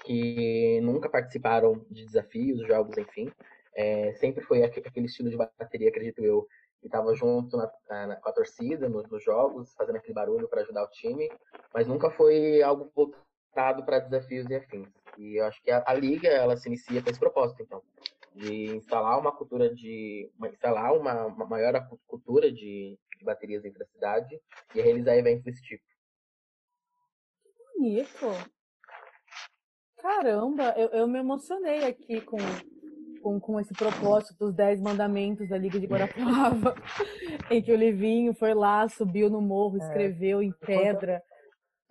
que 0.03 0.79
nunca 0.81 1.09
participaram 1.09 1.85
de 1.89 2.05
desafios, 2.05 2.65
jogos, 2.68 2.97
enfim. 2.97 3.31
É, 3.75 4.13
sempre 4.13 4.44
foi 4.44 4.63
aquele 4.63 5.06
estilo 5.06 5.29
de 5.29 5.37
bateria, 5.37 5.89
acredito 5.89 6.23
eu, 6.23 6.47
que 6.79 6.87
estava 6.87 7.13
junto 7.13 7.57
na, 7.57 7.71
na, 8.07 8.15
com 8.15 8.29
a 8.29 8.33
torcida 8.33 8.89
nos, 8.89 9.23
jogos, 9.23 9.73
fazendo 9.75 9.97
aquele 9.97 10.13
barulho 10.13 10.47
para 10.47 10.61
ajudar 10.61 10.83
o 10.83 10.89
time, 10.89 11.29
mas 11.73 11.87
nunca 11.87 12.09
foi 12.09 12.61
algo 12.61 12.91
voltado 12.95 13.83
para 13.85 13.99
desafios 13.99 14.49
e 14.49 14.56
afins. 14.56 14.89
E 15.18 15.39
eu 15.39 15.45
acho 15.45 15.61
que 15.61 15.71
a, 15.71 15.83
a, 15.85 15.94
liga 15.94 16.29
ela 16.29 16.56
se 16.56 16.68
inicia 16.68 17.01
com 17.01 17.09
esse 17.09 17.19
propósito, 17.19 17.61
então, 17.61 17.83
de 18.33 18.75
instalar 18.75 19.19
uma 19.19 19.31
cultura 19.31 19.73
de, 19.73 20.31
uma, 20.37 20.47
instalar 20.47 20.94
uma, 20.94 21.25
uma 21.25 21.45
maior 21.45 21.73
cultura 22.07 22.51
de, 22.51 22.97
de 23.18 23.25
baterias 23.25 23.65
entre 23.65 23.83
a 23.83 23.87
cidade 23.87 24.39
e 24.73 24.81
realizar 24.81 25.18
eventos 25.18 25.44
desse 25.44 25.61
tipo. 25.61 25.83
Bonito. 27.75 28.58
Caramba, 30.01 30.73
eu, 30.77 30.89
eu 30.89 31.07
me 31.07 31.19
emocionei 31.19 31.85
aqui 31.85 32.21
com, 32.21 32.37
com, 33.21 33.39
com 33.39 33.59
esse 33.59 33.73
propósito 33.73 34.37
dos 34.39 34.56
Dez 34.56 34.81
Mandamentos 34.81 35.47
da 35.49 35.57
Liga 35.57 35.79
de 35.79 35.87
Guarapuava, 35.87 36.75
em 37.51 37.61
que 37.61 37.71
o 37.71 37.75
Livinho 37.75 38.33
foi 38.33 38.53
lá, 38.53 38.87
subiu 38.87 39.29
no 39.29 39.41
morro, 39.41 39.77
é. 39.81 39.85
escreveu 39.85 40.41
é. 40.41 40.45
em 40.45 40.51
pedra. 40.51 41.21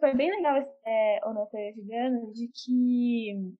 Foi 0.00 0.14
bem 0.14 0.30
legal 0.30 0.56
é, 0.86 1.20
o 1.24 1.48
Gigano 1.74 2.32
de 2.32 2.48
que 2.48 3.56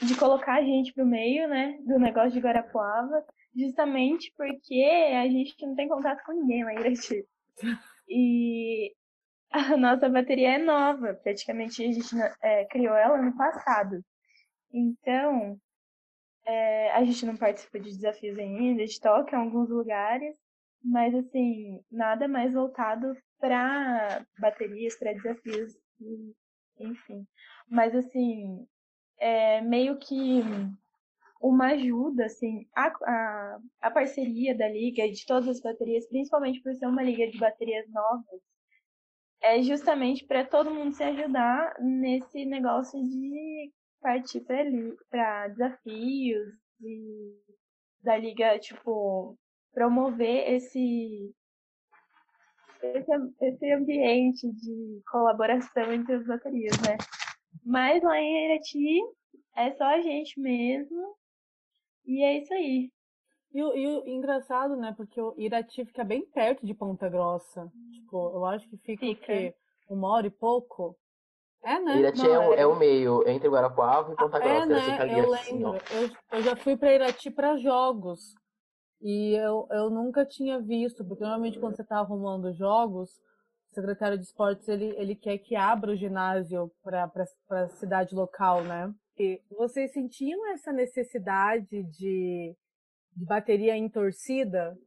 de 0.00 0.16
colocar 0.16 0.54
a 0.54 0.62
gente 0.62 0.92
pro 0.92 1.04
meio, 1.04 1.48
né, 1.48 1.76
do 1.84 1.98
negócio 1.98 2.30
de 2.30 2.40
Guarapuava, 2.40 3.24
justamente 3.54 4.32
porque 4.36 4.84
a 5.14 5.28
gente 5.28 5.54
não 5.66 5.74
tem 5.74 5.88
contato 5.88 6.24
com 6.24 6.32
ninguém 6.32 6.64
lá 6.64 6.72
em 6.74 6.80
Irati. 6.80 7.24
E 8.10 8.94
a 9.74 9.76
nossa 9.76 10.08
bateria 10.08 10.56
é 10.56 10.58
nova, 10.58 11.14
praticamente 11.14 11.82
a 11.82 11.92
gente 11.92 12.14
é, 12.42 12.64
criou 12.66 12.94
ela 12.94 13.20
no 13.20 13.36
passado. 13.36 14.04
Então, 14.72 15.58
é, 16.46 16.92
a 16.92 17.04
gente 17.04 17.24
não 17.24 17.36
participa 17.36 17.80
de 17.80 17.90
desafios 17.90 18.38
ainda, 18.38 18.82
a 18.82 18.86
gente 18.86 19.00
toca 19.00 19.36
em 19.36 19.38
alguns 19.38 19.70
lugares, 19.70 20.34
mas 20.82 21.14
assim, 21.14 21.82
nada 21.90 22.28
mais 22.28 22.52
voltado 22.52 23.16
para 23.38 24.24
baterias, 24.38 24.98
para 24.98 25.12
desafios, 25.12 25.76
enfim. 26.78 27.26
Mas 27.68 27.94
assim, 27.94 28.66
é 29.18 29.60
meio 29.62 29.98
que 29.98 30.42
uma 31.40 31.68
ajuda, 31.68 32.26
assim, 32.26 32.66
a, 32.74 32.86
a, 32.86 33.58
a 33.82 33.90
parceria 33.90 34.56
da 34.56 34.68
liga 34.68 35.08
de 35.08 35.24
todas 35.24 35.48
as 35.48 35.60
baterias, 35.60 36.06
principalmente 36.08 36.60
por 36.62 36.74
ser 36.74 36.86
uma 36.86 37.02
liga 37.02 37.30
de 37.30 37.38
baterias 37.38 37.88
novas, 37.90 38.40
é 39.42 39.62
justamente 39.62 40.26
para 40.26 40.44
todo 40.44 40.70
mundo 40.70 40.92
se 40.94 41.02
ajudar 41.02 41.74
nesse 41.80 42.44
negócio 42.44 43.00
de 43.02 43.72
partir 44.00 44.44
para 45.10 45.48
desafios 45.48 46.54
e 46.80 47.34
da 48.02 48.16
liga, 48.16 48.58
tipo, 48.58 49.36
promover 49.72 50.54
esse, 50.54 51.34
esse, 52.82 53.12
esse 53.42 53.72
ambiente 53.72 54.50
de 54.52 55.02
colaboração 55.10 55.92
entre 55.92 56.14
as 56.14 56.26
baterias, 56.26 56.76
né? 56.82 56.96
Mas 57.64 58.02
lá 58.02 58.18
em 58.18 58.46
Irati 58.46 59.00
é 59.56 59.72
só 59.72 59.84
a 59.84 60.00
gente 60.00 60.40
mesmo. 60.40 61.16
E 62.06 62.22
é 62.22 62.38
isso 62.38 62.54
aí. 62.54 62.90
E, 63.52 63.60
e, 63.60 64.10
engraçado, 64.10 64.76
né? 64.76 64.92
Porque 64.96 65.20
o 65.20 65.34
Irati 65.36 65.84
fica 65.84 66.04
bem 66.04 66.26
perto 66.26 66.66
de 66.66 66.74
Ponta 66.74 67.08
Grossa. 67.08 67.70
Tipo, 67.92 68.30
eu 68.34 68.44
acho 68.44 68.68
que 68.68 68.76
fica, 68.78 69.06
fica. 69.06 69.54
Uma 69.88 70.08
hora 70.08 70.26
e 70.26 70.30
pouco? 70.30 70.96
É, 71.64 71.80
né? 71.80 71.98
Irati 71.98 72.26
é, 72.26 72.38
o, 72.38 72.54
é 72.54 72.66
o 72.66 72.76
meio, 72.76 73.26
entre 73.26 73.48
Guarapuava 73.48 74.12
e 74.12 74.16
Ponta 74.16 74.38
Grossa. 74.38 74.62
É, 74.62 74.66
né? 74.66 75.20
Eu 75.20 75.34
assim, 75.34 75.54
lembro. 75.54 75.80
Eu, 75.90 76.38
eu 76.38 76.42
já 76.42 76.56
fui 76.56 76.76
para 76.76 76.94
Irati 76.94 77.30
para 77.30 77.56
jogos. 77.56 78.34
E 79.00 79.34
eu, 79.34 79.66
eu 79.70 79.90
nunca 79.90 80.26
tinha 80.26 80.60
visto, 80.60 81.04
porque 81.04 81.22
normalmente 81.22 81.58
quando 81.58 81.76
você 81.76 81.82
está 81.82 81.98
arrumando 81.98 82.52
jogos, 82.52 83.10
o 83.70 83.74
secretário 83.74 84.18
de 84.18 84.24
esportes 84.24 84.66
ele, 84.68 84.92
ele 84.96 85.14
quer 85.14 85.38
que 85.38 85.54
abra 85.54 85.92
o 85.92 85.96
ginásio 85.96 86.70
para 86.82 87.10
a 87.50 87.68
cidade 87.68 88.14
local, 88.14 88.62
né? 88.62 88.92
E 89.16 89.40
vocês 89.50 89.92
sentiam 89.92 90.46
essa 90.52 90.72
necessidade 90.72 91.84
de, 91.84 92.56
de 93.18 93.24
bateria 93.24 93.76
em 93.76 93.88
torcida? 93.88 94.78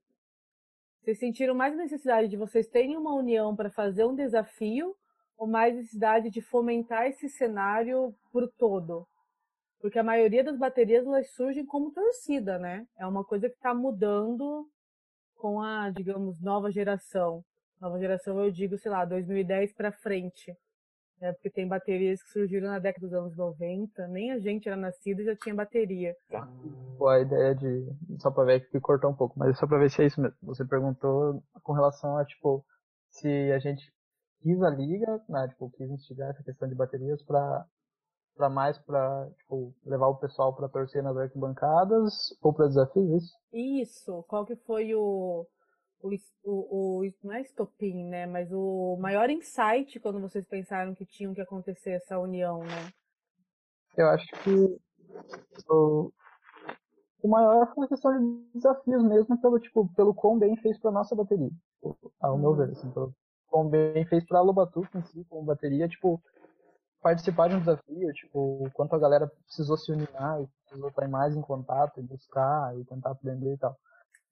Vocês 1.01 1.19
sentiram 1.19 1.53
mais 1.53 1.75
necessidade 1.75 2.29
de 2.29 2.38
vocês 2.38 2.67
terem 2.67 2.95
uma 2.95 3.13
união 3.13 3.55
para 3.55 3.69
fazer 3.69 4.05
um 4.05 4.15
desafio 4.15 4.95
ou 5.38 5.47
mais 5.47 5.75
necessidade 5.75 6.29
de 6.29 6.41
fomentar 6.41 7.07
esse 7.07 7.27
cenário 7.27 8.15
por 8.31 8.50
todo? 8.57 9.05
Porque 9.81 10.00
a 10.00 10.03
maioria 10.03 10.43
das 10.43 10.57
baterias 10.57 11.05
elas 11.05 11.29
surgem 11.33 11.65
como 11.65 11.91
torcida, 11.91 12.57
né? 12.57 12.85
É 12.97 13.05
uma 13.05 13.25
coisa 13.25 13.50
que 13.50 13.55
está 13.55 13.73
mudando 13.73 14.65
com 15.35 15.59
a, 15.59 15.89
digamos, 15.89 16.39
nova 16.39 16.71
geração. 16.71 17.43
Nova 17.81 18.00
geração 18.00 18.39
eu 18.39 18.51
digo, 18.51 18.77
sei 18.77 18.91
lá, 18.91 19.03
2010 19.03 19.73
para 19.73 19.91
frente. 19.91 20.55
Né? 21.22 21.32
Porque 21.34 21.51
tem 21.51 21.68
baterias 21.68 22.22
que 22.24 22.32
surgiram 22.32 22.68
na 22.68 22.80
década 22.80 23.08
dos 23.08 23.13
anos 23.13 23.38
90, 23.38 24.08
nem 24.08 24.32
a 24.32 24.40
gente 24.40 24.68
era 24.68 24.75
nascido 24.75 25.22
e 25.22 25.25
já 25.25 25.36
tinha 25.36 25.54
bateria. 25.54 26.16
Tá. 26.30 26.50
a 27.08 27.20
ideia 27.20 27.54
de. 27.54 27.86
Só 28.20 28.32
para 28.32 28.46
ver 28.46 28.68
que 28.70 28.80
cortou 28.80 29.12
um 29.12 29.16
pouco, 29.16 29.38
mas 29.38 29.58
só 29.60 29.68
para 29.68 29.78
ver 29.78 29.92
se 29.92 30.01
é 30.01 30.08
isso 30.08 30.20
mesmo. 30.20 30.36
Você 30.42 30.66
perguntou 30.66 31.44
com 31.62 31.74
relação 31.74 32.18
a, 32.18 32.25
tipo, 32.25 32.66
se 33.12 33.28
a 33.51 33.60
gente 33.60 33.94
quis 34.42 34.60
a 34.63 34.70
liga, 34.72 35.22
né? 35.30 35.48
Tipo, 35.50 35.70
quis 35.72 35.90
instigar 35.92 36.32
essa 36.32 36.44
questão 36.44 36.68
de 36.68 36.75
baterias 36.75 37.22
para 37.24 37.66
para 38.34 38.50
mais 38.50 38.78
para 38.80 39.30
tipo, 39.38 39.75
levar 39.86 40.08
o 40.08 40.16
pessoal 40.16 40.56
para 40.56 40.70
torcer 40.70 41.04
nas 41.04 41.16
arquibancadas 41.18 42.13
ou 42.42 42.54
para 42.54 42.68
desafios? 42.68 43.25
Isso. 43.54 44.24
Qual 44.28 44.46
que 44.46 44.56
foi 44.56 44.96
o, 44.96 45.46
o, 46.03 46.10
o, 46.43 47.05
o 47.05 47.13
não 47.24 47.34
é 47.34 47.41
estopim, 47.41 48.05
né? 48.05 48.25
Mas 48.25 48.51
o 48.51 48.98
maior 49.00 49.29
insight 49.29 50.00
quando 50.00 50.20
vocês 50.20 50.46
pensaram 50.46 50.96
que 50.96 51.05
tinham 51.05 51.34
que 51.34 51.41
acontecer 51.41 51.91
essa 51.91 52.20
união, 52.20 52.63
né? 52.63 52.91
Eu 53.98 54.08
acho 54.08 54.27
que 54.43 54.79
o, 55.70 56.12
o 57.22 57.27
maior 57.27 57.74
foi 57.74 57.86
a 57.86 57.89
questão 57.89 58.17
de 58.17 58.46
desafios 58.55 59.03
mesmo 59.03 59.39
pelo 59.41 59.60
tipo 59.60 59.88
pelo 59.96 60.13
quão 60.13 60.39
bem 60.39 60.55
fez 60.58 60.77
para 60.79 60.91
nossa 60.91 61.15
bateria, 61.15 61.50
tipo, 61.50 61.98
ao 62.20 62.38
meu 62.38 62.55
ver, 62.55 62.70
assim, 62.72 62.89
pelo 62.91 63.13
quão 63.48 63.67
bem 63.67 64.05
fez 64.05 64.25
para 64.25 64.39
a 64.39 64.41
Lobatuca 64.41 64.98
em 64.98 65.03
si 65.03 65.25
como 65.29 65.43
bateria, 65.43 65.88
tipo 65.88 66.22
participar 67.01 67.50
de 67.50 67.55
um 67.55 67.60
desafio, 67.60 68.13
tipo, 68.13 68.65
o 68.65 68.72
quanto 68.72 68.96
a 68.96 69.00
galera 69.00 69.27
precisou 69.46 69.75
se 69.75 69.91
unir 69.91 70.08
precisou 70.65 70.89
estar 70.89 71.08
mais 71.08 71.36
em 71.36 71.41
contato 71.41 72.00
e 72.00 72.03
buscar 72.03 72.77
e 72.77 72.86
tentar 72.86 73.12
aprender 73.12 73.55
e 73.55 73.58
tal. 73.58 73.75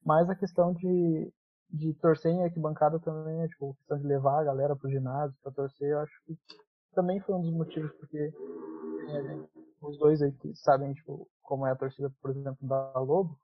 Mas 0.06 0.30
a 0.30 0.36
questão 0.36 0.74
de, 0.74 1.34
de 1.70 1.94
torcer 1.96 2.32
em 2.32 2.44
arquibancada 2.44 3.00
também, 3.00 3.42
é, 3.42 3.48
tipo, 3.48 3.72
a 3.72 3.76
questão 3.76 3.98
de 4.00 4.08
levar 4.08 4.40
a 4.40 4.44
galera 4.44 4.76
pro 4.76 4.90
ginásio 4.90 5.36
pra 5.44 5.52
torcer, 5.52 5.90
eu 5.90 6.00
acho 6.00 6.14
que 6.26 6.38
também 6.94 7.20
foi 7.22 7.36
um 7.36 7.42
dos 7.42 7.54
motivos 7.54 7.92
porque 7.94 8.32
gente, 9.18 9.50
os 9.82 9.98
dois 9.98 10.22
aí 10.22 10.32
que 10.32 10.54
sabem, 10.56 10.94
tipo, 10.94 11.28
como 11.42 11.66
é 11.66 11.72
a 11.72 11.76
torcida, 11.76 12.12
por 12.22 12.32
exemplo, 12.32 12.68
da 12.68 12.92
Lobo, 13.00 13.38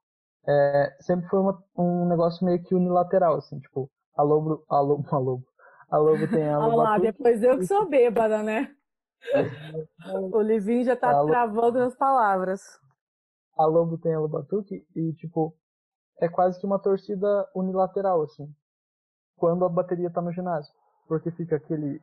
é, 0.48 0.96
sempre 1.02 1.28
foi 1.28 1.40
uma, 1.40 1.64
um 1.78 2.08
negócio 2.08 2.46
meio 2.46 2.62
que 2.64 2.76
unilateral, 2.76 3.36
assim, 3.38 3.60
tipo, 3.60 3.90
a 4.16 4.24
Lobo, 4.24 4.64
a 4.70 4.80
Lobo, 4.80 5.06
a 5.16 5.18
Lobo, 5.18 5.46
a 5.90 5.98
Lobo 5.98 6.28
tem 6.28 6.48
a 6.50 6.60
Olha 6.60 6.76
lá, 6.76 6.98
depois 6.98 7.42
eu 7.44 7.58
que 7.58 7.66
sou 7.66 7.88
bêbada, 7.88 8.44
né? 8.44 8.76
o 10.32 10.42
Livinho 10.42 10.84
já 10.84 10.96
tá 10.96 11.26
travando 11.26 11.80
nas 11.80 11.96
palavras. 11.96 12.62
A 13.58 13.66
Lobo 13.66 13.98
tem 13.98 14.14
a 14.14 14.20
Lobatuque 14.20 14.86
e, 14.96 15.14
tipo, 15.14 15.56
é 16.20 16.30
quase 16.30 16.60
que 16.60 16.66
uma 16.66 16.80
torcida 16.80 17.50
unilateral, 17.54 18.22
assim. 18.24 18.48
Quando 19.38 19.66
a 19.66 19.70
bateria 19.70 20.10
tá 20.10 20.22
no 20.22 20.32
ginásio. 20.32 20.74
Porque 21.08 21.32
fica 21.32 21.56
aquele. 21.56 22.02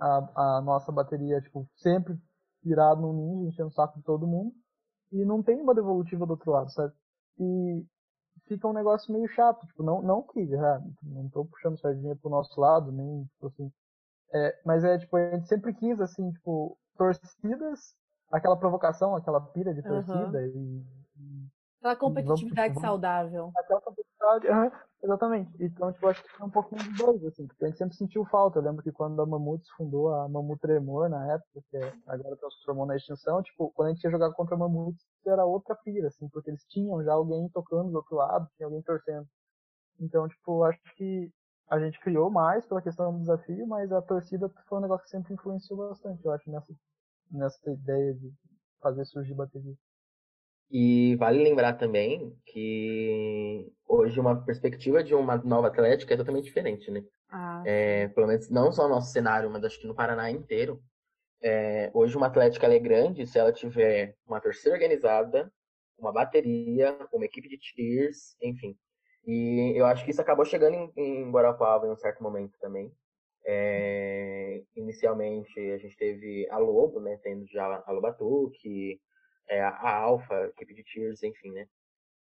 A, 0.00 0.58
a 0.58 0.60
nossa 0.62 0.90
bateria, 0.90 1.40
tipo, 1.40 1.68
sempre 1.76 2.18
virado 2.62 3.00
no 3.00 3.12
ninja, 3.12 3.48
enchendo 3.48 3.68
o 3.68 3.72
saco 3.72 3.98
de 3.98 4.04
todo 4.04 4.26
mundo. 4.26 4.52
E 5.12 5.24
não 5.24 5.42
tem 5.42 5.60
uma 5.60 5.74
devolutiva 5.74 6.26
do 6.26 6.32
outro 6.32 6.50
lado, 6.50 6.72
sabe? 6.72 6.92
E 7.38 7.86
fica 8.46 8.66
um 8.66 8.72
negócio 8.72 9.12
meio 9.12 9.28
chato, 9.28 9.66
tipo, 9.66 9.82
não, 9.82 10.02
não 10.02 10.22
que, 10.22 10.46
já, 10.46 10.82
não 11.02 11.28
tô 11.28 11.44
puxando 11.44 11.78
sardinha 11.78 12.16
pro 12.16 12.30
nosso 12.30 12.58
lado, 12.60 12.90
nem, 12.90 13.24
tipo 13.24 13.46
assim, 13.46 13.72
é, 14.34 14.60
mas 14.64 14.84
é, 14.84 14.98
tipo, 14.98 15.16
a 15.16 15.30
gente 15.30 15.46
sempre 15.46 15.74
quis, 15.74 16.00
assim, 16.00 16.32
tipo, 16.32 16.76
torcidas, 16.96 17.94
aquela 18.30 18.56
provocação, 18.56 19.14
aquela 19.14 19.40
pira 19.40 19.74
de 19.74 19.82
torcida 19.82 20.38
uhum. 20.38 20.46
e, 20.46 21.01
Aquela 21.82 21.96
competitividade 21.96 22.74
vamos, 22.74 22.80
saudável. 22.80 23.50
Aquela 23.56 23.80
competitividade, 23.80 24.46
uhum, 24.46 24.70
exatamente. 25.02 25.50
Então, 25.58 25.92
tipo, 25.92 26.06
acho 26.06 26.22
que 26.22 26.28
foi 26.28 26.46
um 26.46 26.50
pouquinho 26.50 26.84
dos 26.84 26.96
dois, 26.96 27.24
assim, 27.24 27.44
porque 27.48 27.64
a 27.64 27.68
gente 27.68 27.78
sempre 27.78 27.96
sentiu 27.96 28.24
falta. 28.26 28.60
Eu 28.60 28.62
lembro 28.62 28.84
que 28.84 28.92
quando 28.92 29.20
a 29.20 29.26
Mamutes 29.26 29.68
fundou 29.70 30.14
a 30.14 30.28
Mamut 30.28 30.60
Tremor 30.60 31.08
na 31.08 31.32
época, 31.32 31.60
que 31.68 31.76
agora 32.06 32.36
transformou 32.36 32.86
na 32.86 32.94
extinção, 32.94 33.42
tipo, 33.42 33.72
quando 33.74 33.88
a 33.88 33.92
gente 33.94 34.04
ia 34.04 34.12
jogar 34.12 34.30
contra 34.32 34.54
a 34.54 34.58
Mamutes, 34.58 35.04
era 35.26 35.44
outra 35.44 35.74
pira, 35.74 36.06
assim, 36.06 36.28
porque 36.28 36.50
eles 36.50 36.64
tinham 36.68 37.02
já 37.02 37.14
alguém 37.14 37.48
tocando 37.48 37.90
do 37.90 37.96
outro 37.96 38.14
lado, 38.14 38.46
tinha 38.56 38.68
alguém 38.68 38.82
torcendo. 38.82 39.26
Então, 39.98 40.28
tipo, 40.28 40.62
acho 40.62 40.78
que 40.96 41.32
a 41.68 41.80
gente 41.80 41.98
criou 41.98 42.30
mais 42.30 42.64
pela 42.64 42.80
questão 42.80 43.12
do 43.12 43.18
desafio, 43.18 43.66
mas 43.66 43.90
a 43.90 44.00
torcida 44.00 44.48
foi 44.68 44.78
um 44.78 44.82
negócio 44.82 45.02
que 45.02 45.10
sempre 45.10 45.34
influenciou 45.34 45.88
bastante, 45.88 46.24
eu 46.24 46.30
acho, 46.30 46.48
nessa, 46.48 46.72
nessa 47.28 47.70
ideia 47.72 48.14
de 48.14 48.32
fazer 48.80 49.04
surgir 49.04 49.34
bateria. 49.34 49.74
E 50.74 51.16
vale 51.16 51.44
lembrar 51.44 51.74
também 51.74 52.34
que 52.46 53.70
hoje 53.86 54.18
uma 54.18 54.42
perspectiva 54.42 55.04
de 55.04 55.14
uma 55.14 55.36
nova 55.36 55.66
atlética 55.66 56.14
é 56.14 56.16
totalmente 56.16 56.44
diferente, 56.44 56.90
né? 56.90 57.04
Ah, 57.30 57.62
é, 57.66 58.08
pelo 58.08 58.26
menos 58.26 58.48
não 58.48 58.72
só 58.72 58.84
no 58.84 58.94
nosso 58.94 59.12
cenário, 59.12 59.50
mas 59.50 59.62
acho 59.64 59.78
que 59.78 59.86
no 59.86 59.94
Paraná 59.94 60.30
inteiro. 60.30 60.82
É, 61.42 61.90
hoje 61.92 62.16
uma 62.16 62.28
atlética 62.28 62.66
é 62.66 62.78
grande 62.78 63.26
se 63.26 63.38
ela 63.38 63.52
tiver 63.52 64.16
uma 64.26 64.40
torcida 64.40 64.72
organizada, 64.72 65.52
uma 65.98 66.10
bateria, 66.10 66.96
uma 67.12 67.26
equipe 67.26 67.48
de 67.50 67.58
tiers, 67.58 68.34
enfim. 68.40 68.74
E 69.26 69.74
eu 69.76 69.84
acho 69.84 70.02
que 70.06 70.10
isso 70.10 70.22
acabou 70.22 70.46
chegando 70.46 70.74
em, 70.74 70.90
em 70.96 71.30
Guarapuava 71.30 71.86
em 71.86 71.90
um 71.90 71.96
certo 71.96 72.22
momento 72.22 72.56
também. 72.58 72.90
É, 73.44 74.62
inicialmente 74.74 75.58
a 75.72 75.76
gente 75.76 75.96
teve 75.98 76.48
a 76.50 76.56
Lobo, 76.56 76.98
né, 76.98 77.18
tendo 77.22 77.46
já 77.46 77.82
a 77.84 77.92
Lobatuque, 77.92 78.98
é, 79.52 79.60
a 79.60 79.94
Alfa, 79.96 80.46
equipe 80.56 80.74
de 80.74 80.84
Tears, 80.84 81.22
enfim, 81.22 81.50
né. 81.52 81.66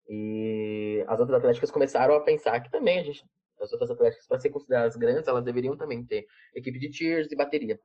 E 0.09 1.05
as 1.07 1.21
outras 1.21 1.39
atléticas 1.39 1.71
começaram 1.71 2.15
a 2.15 2.21
pensar 2.21 2.61
que 2.61 2.71
também 2.71 2.99
a 2.99 3.03
gente, 3.03 3.25
as 3.61 3.73
outras 3.73 3.91
atléticas, 3.91 4.27
para 4.27 4.41
ser 4.41 4.51
consideradas 4.51 4.97
grandes, 4.97 5.29
elas 5.29 5.45
deveriam 5.45 5.77
também 5.77 6.05
ter 6.05 6.27
equipe 6.55 6.79
de 6.79 6.91
Tears 6.91 7.31
e 7.31 7.37
bateria. 7.37 7.79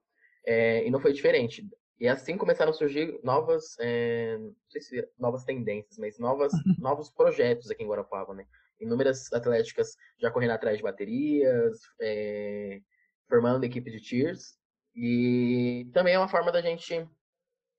É, 0.46 0.86
e 0.86 0.92
não 0.92 1.00
foi 1.00 1.14
diferente. 1.14 1.68
E 2.00 2.08
assim 2.08 2.38
começaram 2.38 2.72
a 2.72 2.74
surgir 2.74 3.20
novas, 3.24 3.78
é, 3.80 4.38
não 4.38 4.56
sei 4.70 4.82
se 4.82 5.10
novas 5.18 5.44
tendências, 5.44 5.98
mas 5.98 6.18
novas, 6.20 6.52
novos 6.80 7.10
projetos 7.12 7.70
aqui 7.70 7.84
em 7.84 7.88
Guarapuava, 7.88 8.34
né? 8.34 8.46
inúmeras 8.80 9.32
atléticas 9.32 9.96
já 10.20 10.30
correndo 10.32 10.52
atrás 10.52 10.78
de 10.78 10.84
baterias, 10.84 11.80
é, 12.02 12.80
formando 13.28 13.64
equipe 13.64 13.90
de 13.92 14.00
tiers. 14.00 14.58
E 14.96 15.90
também 15.94 16.14
é 16.14 16.20
uma 16.20 16.28
forma 16.28 16.52
da 16.52 16.62
gente 16.62 17.08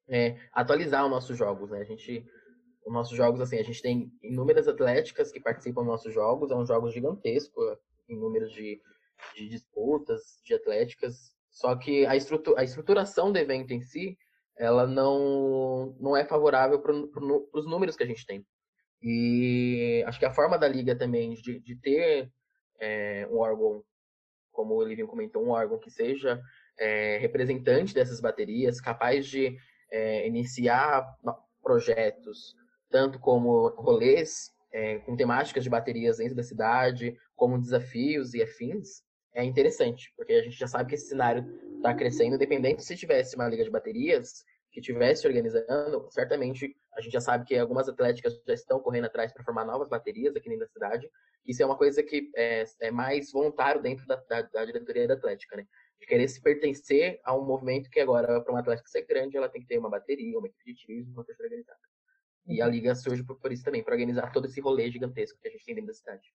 é, 0.09 0.37
atualizar 0.53 1.05
os 1.05 1.11
nossos 1.11 1.37
jogos, 1.37 1.71
né? 1.71 1.81
A 1.81 1.85
gente, 1.85 2.25
os 2.87 2.93
nossos 2.93 3.17
jogos, 3.17 3.41
assim, 3.41 3.59
a 3.59 3.63
gente 3.63 3.83
tem 3.83 4.13
inúmeras 4.23 4.69
atléticas 4.69 5.33
que 5.33 5.41
participam 5.41 5.83
dos 5.83 5.91
nossos 5.91 6.13
jogos, 6.13 6.51
é 6.51 6.55
um 6.55 6.67
jogo 6.67 6.91
gigantesco 6.91 7.61
em 8.09 8.19
números 8.19 8.53
de, 8.53 8.81
de 9.35 9.49
disputas, 9.49 10.41
de 10.45 10.55
atléticas. 10.55 11.35
Só 11.51 11.77
que 11.77 12.05
a, 12.07 12.17
estrutura, 12.17 12.61
a 12.61 12.65
estruturação 12.65 13.33
do 13.33 13.39
evento 13.39 13.73
em 13.73 13.81
si, 13.81 14.19
ela 14.57 14.87
não, 14.87 15.97
não 16.01 16.17
é 16.17 16.25
favorável 16.25 16.81
para 16.81 16.93
os 16.93 17.67
números 17.67 17.97
que 17.97 18.03
a 18.03 18.07
gente 18.07 18.27
tem. 18.27 18.45
E 19.03 20.03
acho 20.07 20.19
que 20.19 20.25
a 20.25 20.35
forma 20.35 20.59
da 20.59 20.67
liga 20.67 20.97
também 20.97 21.35
de, 21.35 21.61
de 21.61 21.77
ter 21.77 22.31
é, 22.81 23.29
um 23.31 23.39
órgão 23.39 23.85
como 24.51 24.75
o 24.75 24.83
Livinho 24.83 25.09
comentou, 25.09 25.45
um 25.45 25.51
órgão 25.51 25.79
que 25.79 25.91
seja 25.91 26.41
é, 26.79 27.19
representante 27.19 27.93
dessas 27.93 28.21
baterias, 28.21 28.81
capaz 28.81 29.27
de 29.27 29.57
é, 29.95 30.27
iniciar 30.27 31.07
projetos, 31.63 32.57
tanto 32.91 33.21
como 33.21 33.69
rolês 33.77 34.51
é, 34.73 34.99
com 34.99 35.17
temáticas 35.17 35.63
de 35.63 35.71
baterias 35.71 36.17
dentro 36.17 36.35
da 36.35 36.43
cidade, 36.43 37.17
como 37.37 37.61
desafios 37.61 38.35
e 38.35 38.43
afins, 38.43 39.03
é 39.33 39.45
interessante, 39.45 40.13
porque 40.17 40.33
a 40.33 40.43
gente 40.43 40.57
já 40.57 40.67
sabe 40.67 40.89
que 40.89 40.95
esse 40.97 41.09
cenário 41.09 41.45
está 41.77 41.95
crescendo, 41.95 42.35
independente 42.35 42.83
se 42.83 42.97
tivesse 42.97 43.37
uma 43.37 43.49
liga 43.49 43.65
de 43.65 43.71
baterias 43.71 44.45
que 44.73 44.81
tivesse 44.81 45.27
organizando, 45.27 46.09
certamente 46.11 46.75
a 46.97 47.01
gente 47.01 47.13
já 47.13 47.21
sabe 47.21 47.45
que 47.45 47.57
algumas 47.57 47.89
atléticas 47.89 48.41
já 48.47 48.55
estão 48.55 48.81
correndo 48.81 49.05
atrás 49.05 49.33
para 49.33 49.45
formar 49.45 49.65
novas 49.65 49.89
baterias 49.89 50.35
aqui 50.35 50.49
dentro 50.49 50.67
da 50.67 50.73
cidade. 50.73 51.09
Isso 51.47 51.63
é 51.63 51.67
uma 51.67 51.77
coisa 51.77 52.03
que 52.03 52.31
é, 52.37 52.65
é 52.81 52.91
mais 52.91 53.31
voluntário 53.31 53.81
dentro 53.81 54.07
da, 54.07 54.17
da, 54.29 54.43
da, 54.43 54.65
diretoria 54.65 55.07
da 55.07 55.15
Atlética, 55.15 55.57
né? 55.57 55.67
De 56.01 56.07
querer 56.07 56.29
se 56.29 56.41
pertencer 56.41 57.21
a 57.25 57.35
um 57.35 57.45
movimento 57.45 57.89
que 57.89 58.01
agora, 58.01 58.41
para 58.41 58.53
uma 58.53 58.61
Atlética 58.61 58.89
ser 58.89 59.03
grande, 59.07 59.37
ela 59.37 59.49
tem 59.49 59.61
que 59.61 59.67
ter 59.67 59.79
uma 59.79 59.89
bateria, 59.89 60.39
uma 60.39 60.47
equipe 60.47 60.65
de 60.65 60.75
tiro, 60.75 61.11
uma 61.11 61.25
torcida 61.25 61.45
organizada. 61.45 61.79
E 62.47 62.61
a 62.61 62.67
liga 62.67 62.95
surge 62.95 63.23
por, 63.25 63.39
por, 63.39 63.51
isso 63.51 63.65
também, 63.65 63.83
para 63.83 63.95
organizar 63.95 64.31
todo 64.33 64.47
esse 64.47 64.61
rolê 64.61 64.91
gigantesco 64.91 65.39
que 65.41 65.49
a 65.49 65.51
gente 65.51 65.65
tem 65.65 65.75
dentro 65.75 65.89
da 65.89 65.95
cidade. 65.95 66.35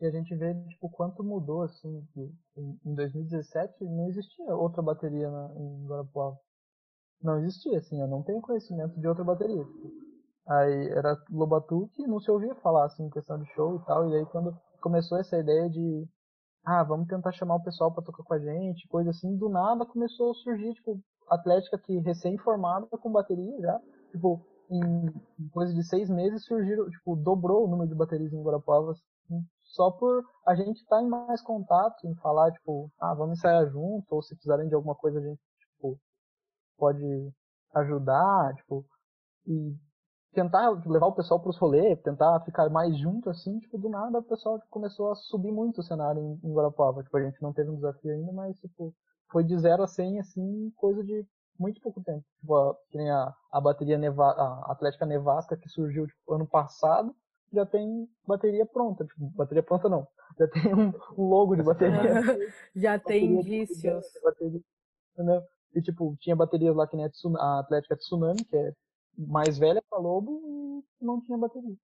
E 0.00 0.06
a 0.06 0.10
gente 0.10 0.34
vê 0.34 0.54
tipo 0.70 0.88
quanto 0.88 1.22
mudou 1.22 1.62
assim, 1.62 2.02
que 2.14 2.32
em 2.56 2.94
2017 2.94 3.84
não 3.84 4.08
existia 4.08 4.56
outra 4.56 4.80
bateria 4.80 5.30
na, 5.30 5.52
em 5.54 5.86
Guarapuava 5.86 6.38
não 7.22 7.38
existia, 7.38 7.78
assim, 7.78 8.00
eu 8.00 8.08
não 8.08 8.22
tenho 8.22 8.40
conhecimento 8.40 8.98
de 8.98 9.06
outra 9.06 9.22
bateria. 9.22 9.64
Tipo, 9.64 9.92
aí 10.48 10.88
era 10.88 11.22
Lobatuque, 11.30 12.06
não 12.06 12.20
se 12.20 12.30
ouvia 12.30 12.54
falar, 12.56 12.86
assim, 12.86 13.10
questão 13.10 13.38
de 13.38 13.48
show 13.52 13.76
e 13.76 13.84
tal, 13.84 14.10
e 14.10 14.16
aí 14.16 14.26
quando 14.26 14.58
começou 14.80 15.18
essa 15.18 15.38
ideia 15.38 15.68
de, 15.68 16.08
ah, 16.64 16.82
vamos 16.84 17.08
tentar 17.08 17.32
chamar 17.32 17.56
o 17.56 17.62
pessoal 17.62 17.92
para 17.92 18.04
tocar 18.04 18.22
com 18.22 18.34
a 18.34 18.38
gente, 18.38 18.88
coisa 18.88 19.10
assim, 19.10 19.36
do 19.36 19.48
nada 19.48 19.86
começou 19.86 20.30
a 20.30 20.34
surgir, 20.34 20.74
tipo, 20.74 21.00
Atlética 21.28 21.78
que 21.78 21.98
recém-formada 21.98 22.86
com 22.98 23.12
bateria 23.12 23.60
já, 23.60 23.80
tipo, 24.10 24.44
em 24.70 25.48
coisa 25.52 25.72
de 25.74 25.84
seis 25.84 26.10
meses 26.10 26.44
surgiram, 26.44 26.88
tipo, 26.90 27.16
dobrou 27.16 27.66
o 27.66 27.70
número 27.70 27.88
de 27.88 27.94
baterias 27.94 28.32
em 28.32 28.42
Guarapuava, 28.42 28.92
assim, 28.92 29.44
só 29.64 29.90
por 29.90 30.24
a 30.46 30.54
gente 30.54 30.76
estar 30.76 30.96
tá 30.96 31.02
em 31.02 31.08
mais 31.08 31.40
contato, 31.42 32.06
em 32.06 32.14
falar, 32.16 32.52
tipo, 32.52 32.90
ah, 33.00 33.14
vamos 33.14 33.38
ensaiar 33.38 33.68
junto, 33.68 34.06
ou 34.10 34.22
se 34.22 34.34
precisarem 34.34 34.68
de 34.68 34.74
alguma 34.74 34.94
coisa 34.94 35.18
a 35.18 35.22
gente, 35.22 35.40
tipo, 35.58 35.98
pode 36.76 37.32
ajudar, 37.74 38.54
tipo, 38.54 38.84
e 39.46 39.76
tentar 40.32 40.70
levar 40.86 41.06
o 41.06 41.14
pessoal 41.14 41.40
para 41.40 41.50
os 41.50 41.58
rolês, 41.58 42.00
tentar 42.02 42.40
ficar 42.40 42.68
mais 42.70 42.96
junto 42.96 43.28
assim, 43.30 43.58
tipo, 43.58 43.78
do 43.78 43.88
nada 43.88 44.18
o 44.18 44.22
pessoal 44.22 44.58
tipo, 44.58 44.70
começou 44.70 45.10
a 45.10 45.14
subir 45.16 45.52
muito 45.52 45.80
o 45.80 45.82
cenário 45.82 46.20
em, 46.20 46.48
em 46.48 46.52
Guarapuava. 46.52 47.02
Tipo, 47.02 47.16
a 47.16 47.22
gente 47.22 47.42
não 47.42 47.52
teve 47.52 47.70
um 47.70 47.76
desafio 47.76 48.12
ainda, 48.12 48.32
mas 48.32 48.58
tipo, 48.58 48.94
foi 49.30 49.44
de 49.44 49.56
0 49.58 49.82
a 49.82 49.86
100 49.86 50.20
assim, 50.20 50.72
coisa 50.76 51.02
de 51.02 51.26
muito 51.58 51.80
pouco 51.80 52.02
tempo. 52.02 52.24
Tipo, 52.40 52.54
a, 52.54 52.74
tem 52.90 53.10
a, 53.10 53.34
a 53.52 53.60
bateria 53.60 53.98
Neva, 53.98 54.30
a 54.30 54.72
Atlética 54.72 55.04
Nevasca 55.04 55.56
que 55.56 55.68
surgiu 55.68 56.06
tipo, 56.06 56.34
ano 56.34 56.46
passado, 56.46 57.14
já 57.52 57.66
tem 57.66 58.08
bateria 58.26 58.64
pronta, 58.64 59.04
tipo, 59.04 59.30
bateria 59.36 59.62
pronta 59.62 59.88
não. 59.88 60.06
Já 60.38 60.46
tem 60.46 60.72
um, 60.72 60.92
um 61.18 61.28
logo 61.28 61.56
de 61.56 61.62
bateria. 61.62 61.98
já 62.74 62.98
tem 62.98 63.24
indícios. 63.24 64.04
Bateria? 64.22 64.60
E, 65.74 65.82
tipo, 65.82 66.16
tinha 66.20 66.34
baterias 66.34 66.74
lá 66.74 66.86
que 66.86 66.96
nem 66.96 67.06
a, 67.06 67.58
Atlética 67.58 67.96
Tsunami, 67.96 68.44
que 68.44 68.56
é 68.56 68.72
mais 69.16 69.58
velha 69.58 69.80
que 69.80 69.94
a 69.94 69.98
Lobo, 69.98 70.84
e 71.00 71.04
não 71.04 71.20
tinha 71.20 71.36
bateria. 71.36 71.76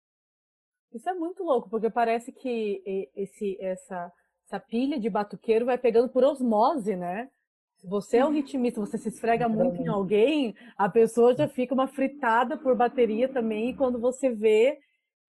Isso 0.92 1.08
é 1.08 1.14
muito 1.14 1.42
louco, 1.42 1.68
porque 1.68 1.90
parece 1.90 2.32
que 2.32 3.10
esse, 3.14 3.58
essa, 3.60 4.12
essa 4.46 4.60
pilha 4.60 4.98
de 4.98 5.10
batuqueiro 5.10 5.66
vai 5.66 5.76
pegando 5.76 6.08
por 6.08 6.24
osmose, 6.24 6.96
né? 6.96 7.28
Se 7.76 7.86
você 7.86 8.18
é 8.18 8.24
um 8.24 8.32
ritmista, 8.32 8.80
você 8.80 8.96
se 8.96 9.08
esfrega 9.08 9.48
muito 9.48 9.82
em 9.82 9.88
alguém, 9.88 10.54
a 10.76 10.88
pessoa 10.88 11.34
já 11.34 11.48
fica 11.48 11.74
uma 11.74 11.88
fritada 11.88 12.56
por 12.56 12.74
bateria 12.74 13.28
também, 13.28 13.70
e 13.70 13.76
quando 13.76 14.00
você 14.00 14.30
vê, 14.30 14.78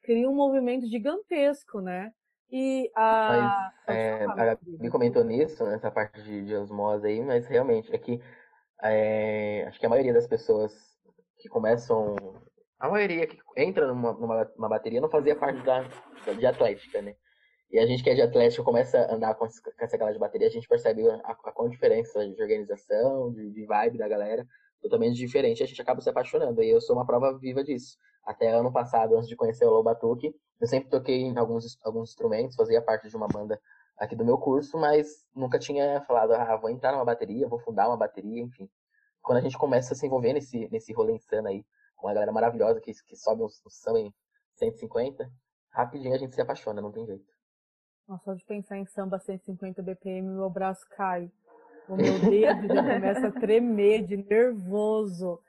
cria 0.04 0.30
um 0.30 0.36
movimento 0.36 0.88
gigantesco, 0.88 1.82
né? 1.82 2.12
E 2.50 2.90
a. 2.96 3.74
Mas, 3.86 3.98
é, 3.98 4.24
a 4.24 4.34
Gabi 4.34 4.90
comentou 4.90 5.24
nisso, 5.24 5.66
nessa 5.66 5.92
parte 5.92 6.22
de, 6.24 6.46
de 6.46 6.56
osmose 6.56 7.06
aí, 7.06 7.22
mas 7.22 7.46
realmente, 7.46 7.94
é 7.94 7.98
que 7.98 8.22
é, 8.82 9.66
acho 9.68 9.80
que 9.80 9.86
a 9.86 9.90
maioria 9.90 10.14
das 10.14 10.28
pessoas 10.28 10.97
que 11.40 11.50
começam. 11.50 12.16
A 12.80 12.90
maioria 12.90 13.26
que 13.26 13.38
entra 13.56 13.88
numa, 13.88 14.14
numa 14.14 14.70
bateria 14.70 15.02
não 15.02 15.10
fazia 15.10 15.36
parte 15.36 15.62
da, 15.64 15.84
de 16.34 16.46
atlética, 16.46 17.02
né? 17.02 17.16
E 17.72 17.80
a 17.80 17.86
gente 17.86 18.02
que 18.02 18.10
é 18.10 18.16
de 18.16 18.22
atlética 18.22 18.64
começa 18.64 18.98
a 18.98 19.14
andar 19.14 19.36
com, 19.36 19.46
essa, 19.46 19.62
com 19.62 19.84
essa 19.84 19.98
galera 19.98 20.14
de 20.14 20.20
bateria, 20.20 20.48
a 20.48 20.52
gente 20.52 20.68
percebe 20.68 21.08
a, 21.10 21.16
a, 21.16 21.36
a 21.66 21.68
diferença 21.68 22.26
de 22.28 22.42
organização, 22.42 23.32
de, 23.34 23.52
de 23.52 23.66
vibe 23.66 23.98
da 23.98 24.08
galera, 24.08 24.46
totalmente 24.82 25.18
diferente, 25.18 25.64
a 25.64 25.66
gente 25.66 25.82
acaba 25.82 26.00
se 26.00 26.10
apaixonando. 26.10 26.64
E 26.64 26.70
eu 26.70 26.80
sou 26.80 26.96
uma 26.96 27.06
prova 27.06 27.38
viva 27.38 27.64
disso. 27.64 27.98
Até 28.24 28.52
ano 28.52 28.72
passado, 28.72 29.16
antes 29.16 29.28
de 29.28 29.36
conhecer 29.36 29.66
o 29.66 29.70
Lobatuque, 29.70 30.34
eu 30.60 30.68
sempre 30.68 30.90
toquei 30.90 31.22
em 31.22 31.38
alguns, 31.38 31.78
alguns 31.84 32.10
instrumentos, 32.10 32.56
fazia 32.56 32.82
parte 32.82 33.10
de 33.10 33.16
uma 33.16 33.28
banda 33.28 33.60
aqui 33.98 34.16
do 34.16 34.26
meu 34.26 34.38
curso, 34.38 34.78
mas 34.78 35.26
nunca 35.36 35.60
tinha 35.60 36.02
falado, 36.02 36.34
ah, 36.34 36.56
vou 36.58 36.70
entrar 36.70 36.92
numa 36.92 37.06
bateria, 37.06 37.48
vou 37.48 37.60
fundar 37.60 37.88
uma 37.88 37.98
bateria, 37.98 38.42
enfim. 38.42 38.70
Quando 39.28 39.40
a 39.40 39.42
gente 39.42 39.58
começa 39.58 39.94
a 39.94 39.98
se 39.98 40.06
envolver 40.06 40.32
nesse, 40.32 40.70
nesse 40.72 40.94
rolê 40.94 41.12
insano 41.12 41.50
aí, 41.50 41.66
com 41.98 42.08
a 42.08 42.14
galera 42.14 42.32
maravilhosa 42.32 42.80
que, 42.80 42.94
que 42.94 43.18
sobe 43.18 43.44
um, 43.44 43.48
um 43.48 43.70
samba 43.70 44.00
em 44.00 44.14
150, 44.56 45.30
rapidinho 45.70 46.16
a 46.16 46.18
gente 46.18 46.34
se 46.34 46.40
apaixona, 46.40 46.82
não 46.82 46.94
tem 46.94 47.06
jeito. 47.06 47.26
Nossa, 48.08 48.24
só 48.24 48.34
de 48.34 48.46
pensar 48.46 48.78
em 48.78 48.86
samba 48.86 49.20
150 49.20 49.82
BPM, 49.82 50.30
meu 50.30 50.50
braço 50.50 50.88
cai. 50.92 51.30
O 51.90 51.98
meu 51.98 52.18
dedo 52.20 52.74
já 52.74 52.82
começa 52.96 53.28
a 53.28 53.32
tremer 53.34 54.06
de 54.06 54.16
nervoso. 54.16 55.42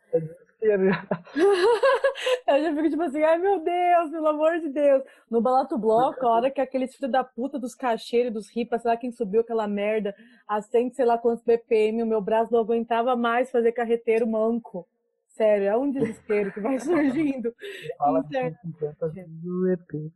Desespero. 0.59 0.85
eu 2.47 2.63
já 2.63 2.75
fico 2.75 2.91
tipo 2.91 3.03
assim, 3.03 3.23
ai 3.23 3.39
meu 3.39 3.61
Deus, 3.61 4.11
pelo 4.11 4.27
amor 4.27 4.59
de 4.61 4.69
Deus. 4.69 5.03
No 5.31 5.41
Balato 5.41 5.79
Bloco, 5.79 6.27
a 6.27 6.31
hora 6.31 6.51
que 6.51 6.61
aqueles 6.61 6.95
filhos 6.95 7.13
da 7.13 7.23
puta 7.23 7.59
dos 7.59 7.75
cacheiros, 7.75 8.33
dos 8.33 8.51
ripas, 8.51 8.83
sei 8.83 8.91
lá 8.91 8.97
quem 8.97 9.13
subiu 9.13 9.41
aquela 9.41 9.69
merda, 9.69 10.15
a 10.47 10.61
100, 10.61 10.95
sei 10.95 11.05
lá 11.05 11.17
quantos 11.17 11.45
BPM, 11.45 12.03
o 12.03 12.07
meu 12.07 12.21
braço 12.21 12.53
não 12.53 12.61
aguentava 12.61 13.15
mais 13.17 13.51
fazer 13.51 13.73
carreteiro 13.73 14.27
manco. 14.27 14.87
Sério, 15.29 15.67
é 15.67 15.77
um 15.77 15.91
desespero 15.91 16.53
que 16.53 16.61
vai 16.61 16.79
surgindo. 16.81 17.55
Fala 17.97 18.23
do 18.23 19.69
EP. 19.71 20.13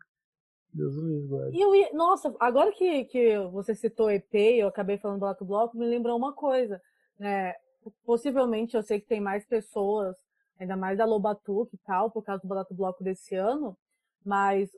Deus 0.74 0.94
E 1.52 1.60
eu 1.60 1.94
nossa, 1.94 2.34
agora 2.40 2.72
que, 2.72 3.04
que 3.04 3.38
você 3.52 3.74
citou 3.74 4.10
EP, 4.10 4.34
eu 4.34 4.68
acabei 4.68 4.96
falando 4.96 5.18
do 5.18 5.20
Balato 5.20 5.44
Bloco, 5.44 5.76
me 5.76 5.86
lembrou 5.86 6.16
uma 6.16 6.32
coisa. 6.32 6.80
Né? 7.18 7.54
Possivelmente 8.04 8.74
eu 8.74 8.82
sei 8.82 8.98
que 8.98 9.06
tem 9.06 9.20
mais 9.20 9.44
pessoas 9.44 10.16
ainda 10.62 10.76
mais 10.76 10.98
da 10.98 11.04
Lobatuque 11.04 11.76
e 11.76 11.78
tal, 11.78 12.10
por 12.10 12.22
causa 12.22 12.42
do 12.42 12.48
Barato 12.48 12.74
Bloco 12.74 13.02
desse 13.04 13.34
ano, 13.34 13.76
mas 14.24 14.70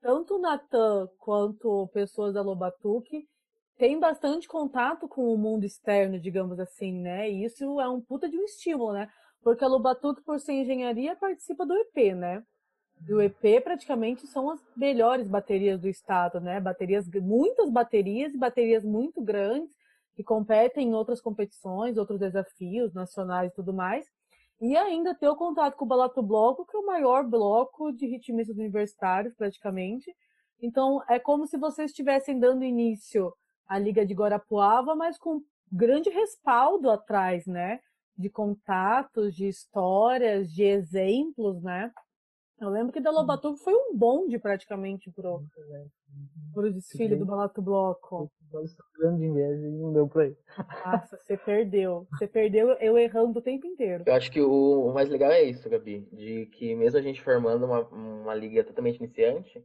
tanto 0.00 0.36
o 0.36 0.38
Natan 0.38 1.08
quanto 1.18 1.88
pessoas 1.88 2.34
da 2.34 2.42
Lobatuque 2.42 3.26
têm 3.76 3.98
bastante 3.98 4.46
contato 4.46 5.08
com 5.08 5.32
o 5.32 5.38
mundo 5.38 5.64
externo, 5.64 6.20
digamos 6.20 6.60
assim, 6.60 6.92
né? 7.00 7.30
E 7.30 7.44
isso 7.44 7.80
é 7.80 7.88
um 7.88 8.00
puta 8.00 8.28
de 8.28 8.36
um 8.36 8.44
estímulo, 8.44 8.92
né? 8.92 9.08
Porque 9.42 9.64
a 9.64 9.68
Lobatuque, 9.68 10.22
por 10.22 10.38
ser 10.38 10.52
engenharia, 10.52 11.16
participa 11.16 11.64
do 11.64 11.74
EP, 11.74 12.14
né? 12.14 12.42
Do 13.00 13.22
EP 13.22 13.62
praticamente 13.64 14.26
são 14.26 14.50
as 14.50 14.60
melhores 14.76 15.26
baterias 15.26 15.80
do 15.80 15.88
estado, 15.88 16.40
né? 16.40 16.60
Baterias, 16.60 17.08
muitas 17.08 17.70
baterias 17.70 18.34
e 18.34 18.38
baterias 18.38 18.84
muito 18.84 19.22
grandes 19.22 19.74
que 20.14 20.22
competem 20.22 20.88
em 20.88 20.94
outras 20.94 21.20
competições, 21.20 21.96
outros 21.96 22.20
desafios 22.20 22.92
nacionais 22.92 23.50
e 23.50 23.54
tudo 23.54 23.72
mais. 23.72 24.04
E 24.60 24.76
ainda 24.76 25.14
ter 25.14 25.28
o 25.28 25.36
contato 25.36 25.74
com 25.74 25.86
o 25.86 25.88
Balato 25.88 26.22
Bloco, 26.22 26.66
que 26.66 26.76
é 26.76 26.80
o 26.80 26.86
maior 26.86 27.26
bloco 27.26 27.90
de 27.92 28.06
ritmistas 28.06 28.58
universitários, 28.58 29.34
praticamente. 29.34 30.14
Então, 30.60 31.02
é 31.08 31.18
como 31.18 31.46
se 31.46 31.56
vocês 31.56 31.90
estivessem 31.90 32.38
dando 32.38 32.62
início 32.62 33.32
à 33.66 33.78
Liga 33.78 34.04
de 34.04 34.12
Guarapuava, 34.12 34.94
mas 34.94 35.16
com 35.16 35.40
grande 35.72 36.10
respaldo 36.10 36.90
atrás, 36.90 37.46
né? 37.46 37.80
De 38.16 38.28
contatos, 38.28 39.34
de 39.34 39.48
histórias, 39.48 40.52
de 40.52 40.64
exemplos, 40.64 41.62
né? 41.62 41.90
Eu 42.60 42.68
lembro 42.68 42.92
que 42.92 43.00
da 43.00 43.10
Lobatuba 43.10 43.56
foi 43.56 43.72
um 43.72 43.96
bonde 43.96 44.38
praticamente 44.38 45.10
pro, 45.10 45.42
pro 46.52 46.72
desfile 46.72 47.16
do 47.16 47.24
Balato 47.24 47.62
Bloco. 47.62 48.30
grande 48.98 49.24
inveja 49.24 49.66
e 49.66 49.70
não 49.70 49.92
deu 49.92 50.06
pra 50.06 50.26
ir. 50.26 50.36
Nossa, 50.84 51.16
você 51.16 51.36
perdeu. 51.38 52.06
Você 52.12 52.28
perdeu 52.28 52.72
eu 52.72 52.98
errando 52.98 53.38
o 53.38 53.42
tempo 53.42 53.66
inteiro. 53.66 54.04
Eu 54.06 54.12
acho 54.12 54.30
que 54.30 54.42
o, 54.42 54.88
o, 54.88 54.92
mais 54.92 55.08
legal 55.08 55.30
é 55.30 55.42
isso, 55.42 55.70
Gabi. 55.70 56.06
De 56.12 56.46
que 56.46 56.74
mesmo 56.74 56.98
a 56.98 57.02
gente 57.02 57.22
formando 57.22 57.64
uma, 57.64 57.80
uma 57.88 58.34
liga 58.34 58.62
totalmente 58.62 58.98
iniciante, 58.98 59.64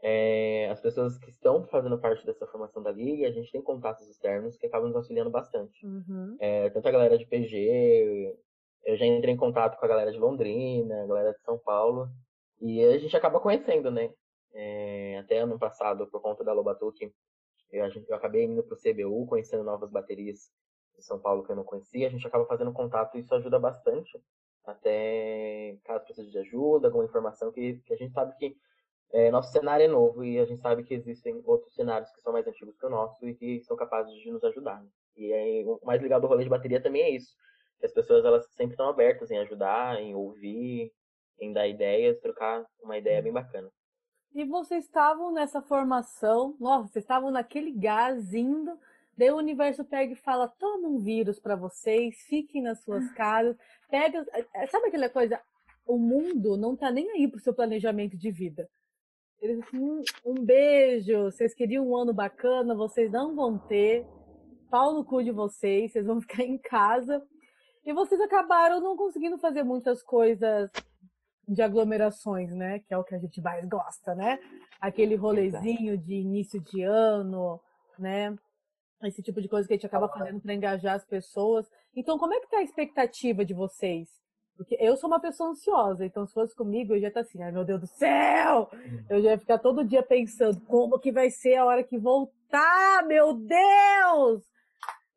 é, 0.00 0.68
as 0.70 0.80
pessoas 0.80 1.18
que 1.18 1.30
estão 1.30 1.64
fazendo 1.64 1.98
parte 1.98 2.24
dessa 2.24 2.46
formação 2.46 2.80
da 2.80 2.92
liga, 2.92 3.26
a 3.26 3.32
gente 3.32 3.50
tem 3.50 3.60
contatos 3.60 4.08
externos 4.08 4.56
que 4.56 4.66
acabam 4.66 4.86
nos 4.86 4.96
auxiliando 4.96 5.30
bastante. 5.30 5.84
Uhum. 5.84 6.36
É, 6.38 6.70
tanto 6.70 6.86
a 6.86 6.92
galera 6.92 7.18
de 7.18 7.26
PG, 7.26 8.36
eu 8.84 8.96
já 8.96 9.04
entrei 9.04 9.34
em 9.34 9.36
contato 9.36 9.76
com 9.76 9.84
a 9.84 9.88
galera 9.88 10.12
de 10.12 10.18
Londrina, 10.18 11.02
a 11.02 11.06
galera 11.06 11.32
de 11.32 11.42
São 11.42 11.58
Paulo. 11.58 12.08
E 12.60 12.84
a 12.84 12.98
gente 12.98 13.16
acaba 13.16 13.40
conhecendo, 13.40 13.90
né? 13.90 14.12
É, 14.54 15.18
até 15.18 15.38
ano 15.38 15.58
passado, 15.58 16.06
por 16.06 16.20
conta 16.20 16.42
da 16.42 16.52
Lobatuque, 16.52 17.12
Eu, 17.70 17.84
eu 18.08 18.16
acabei 18.16 18.44
indo 18.44 18.62
para 18.62 18.74
o 18.74 18.80
CBU, 18.80 19.26
conhecendo 19.26 19.64
novas 19.64 19.90
baterias 19.90 20.50
em 20.98 21.02
São 21.02 21.18
Paulo 21.20 21.44
que 21.44 21.52
eu 21.52 21.56
não 21.56 21.64
conhecia. 21.64 22.06
A 22.06 22.10
gente 22.10 22.26
acaba 22.26 22.46
fazendo 22.46 22.72
contato 22.72 23.16
e 23.16 23.20
isso 23.20 23.34
ajuda 23.34 23.58
bastante. 23.58 24.18
Até 24.64 25.78
caso 25.84 26.04
precise 26.04 26.30
de 26.30 26.38
ajuda, 26.38 26.88
alguma 26.88 27.04
informação, 27.04 27.52
que, 27.52 27.78
que 27.84 27.92
a 27.92 27.96
gente 27.96 28.12
sabe 28.12 28.34
que 28.36 28.56
é, 29.12 29.30
nosso 29.30 29.52
cenário 29.52 29.84
é 29.84 29.88
novo 29.88 30.24
e 30.24 30.38
a 30.38 30.44
gente 30.44 30.60
sabe 30.60 30.82
que 30.82 30.94
existem 30.94 31.40
outros 31.44 31.74
cenários 31.74 32.10
que 32.10 32.20
são 32.20 32.32
mais 32.32 32.46
antigos 32.46 32.76
que 32.76 32.86
o 32.86 32.90
nosso 32.90 33.26
e 33.28 33.34
que 33.34 33.60
são 33.60 33.76
capazes 33.76 34.12
de 34.14 34.30
nos 34.30 34.42
ajudar. 34.44 34.82
Né? 34.82 34.88
E 35.16 35.32
aí, 35.32 35.64
o 35.64 35.80
mais 35.84 36.02
legal 36.02 36.20
do 36.20 36.26
rolê 36.26 36.44
de 36.44 36.50
bateria 36.50 36.82
também 36.82 37.02
é 37.02 37.10
isso. 37.10 37.32
Que 37.78 37.86
as 37.86 37.92
pessoas 37.92 38.24
elas 38.24 38.46
sempre 38.54 38.72
estão 38.72 38.88
abertas 38.88 39.30
em 39.30 39.38
ajudar, 39.38 40.00
em 40.00 40.14
ouvir, 40.14 40.92
em 41.40 41.52
dar 41.52 41.66
ideias, 41.66 42.18
trocar 42.20 42.64
uma 42.82 42.96
ideia 42.96 43.22
bem 43.22 43.32
bacana. 43.32 43.68
E 44.34 44.44
vocês 44.44 44.84
estavam 44.84 45.32
nessa 45.32 45.62
formação, 45.62 46.56
nossa, 46.60 46.88
vocês 46.88 47.04
estavam 47.04 47.30
naquele 47.30 47.72
gás 47.72 48.34
indo, 48.34 48.78
daí 49.16 49.30
o 49.30 49.36
universo 49.36 49.84
pega 49.84 50.12
e 50.12 50.16
fala: 50.16 50.46
toma 50.46 50.88
um 50.88 50.98
vírus 50.98 51.40
para 51.40 51.56
vocês, 51.56 52.16
fiquem 52.28 52.62
nas 52.62 52.82
suas 52.82 53.10
casas, 53.14 53.56
pega. 53.88 54.26
É, 54.54 54.66
sabe 54.66 54.88
aquela 54.88 55.08
coisa? 55.08 55.40
O 55.86 55.96
mundo 55.96 56.56
não 56.56 56.76
tá 56.76 56.90
nem 56.90 57.10
aí 57.12 57.28
pro 57.28 57.40
seu 57.40 57.54
planejamento 57.54 58.16
de 58.16 58.30
vida. 58.30 58.68
Eles 59.40 59.60
assim, 59.60 59.78
um, 59.78 60.02
um 60.24 60.34
beijo, 60.34 61.24
vocês 61.24 61.54
queriam 61.54 61.88
um 61.88 61.96
ano 61.96 62.12
bacana, 62.12 62.74
vocês 62.74 63.10
não 63.10 63.34
vão 63.34 63.58
ter. 63.58 64.06
Pau 64.70 64.92
no 64.92 65.04
cu 65.04 65.22
de 65.22 65.30
vocês, 65.30 65.92
vocês 65.92 66.06
vão 66.06 66.20
ficar 66.22 66.42
em 66.42 66.58
casa. 66.58 67.22
E 67.84 67.92
vocês 67.92 68.20
acabaram 68.20 68.80
não 68.80 68.96
conseguindo 68.96 69.38
fazer 69.38 69.62
muitas 69.62 70.02
coisas 70.02 70.70
de 71.46 71.62
aglomerações, 71.62 72.50
né? 72.54 72.80
Que 72.80 72.92
é 72.92 72.98
o 72.98 73.04
que 73.04 73.14
a 73.14 73.18
gente 73.18 73.40
mais 73.40 73.64
gosta, 73.68 74.14
né? 74.14 74.38
Aquele 74.80 75.14
rolezinho 75.14 75.96
de 75.96 76.14
início 76.14 76.60
de 76.60 76.82
ano, 76.82 77.60
né? 77.98 78.36
Esse 79.02 79.22
tipo 79.22 79.40
de 79.40 79.48
coisa 79.48 79.66
que 79.66 79.74
a 79.74 79.76
gente 79.76 79.86
acaba 79.86 80.08
fazendo 80.08 80.40
para 80.40 80.54
engajar 80.54 80.94
as 80.94 81.04
pessoas. 81.04 81.68
Então, 81.94 82.18
como 82.18 82.34
é 82.34 82.40
que 82.40 82.50
tá 82.50 82.58
a 82.58 82.62
expectativa 82.62 83.44
de 83.44 83.54
vocês? 83.54 84.08
Porque 84.56 84.76
eu 84.80 84.96
sou 84.96 85.08
uma 85.08 85.20
pessoa 85.20 85.50
ansiosa, 85.50 86.04
então 86.04 86.26
se 86.26 86.32
fosse 86.32 86.56
comigo, 86.56 86.94
eu 86.94 87.00
já 87.00 87.10
tá 87.10 87.20
assim, 87.20 87.42
ai 87.42 87.52
meu 87.52 87.62
Deus 87.62 87.78
do 87.78 87.86
céu! 87.86 88.70
Eu 89.08 89.20
já 89.20 89.32
ia 89.32 89.38
ficar 89.38 89.58
todo 89.58 89.84
dia 89.84 90.02
pensando 90.02 90.58
como 90.62 90.98
que 90.98 91.12
vai 91.12 91.28
ser 91.28 91.56
a 91.56 91.66
hora 91.66 91.84
que 91.84 91.98
voltar, 91.98 93.04
meu 93.06 93.34
Deus! 93.34 94.42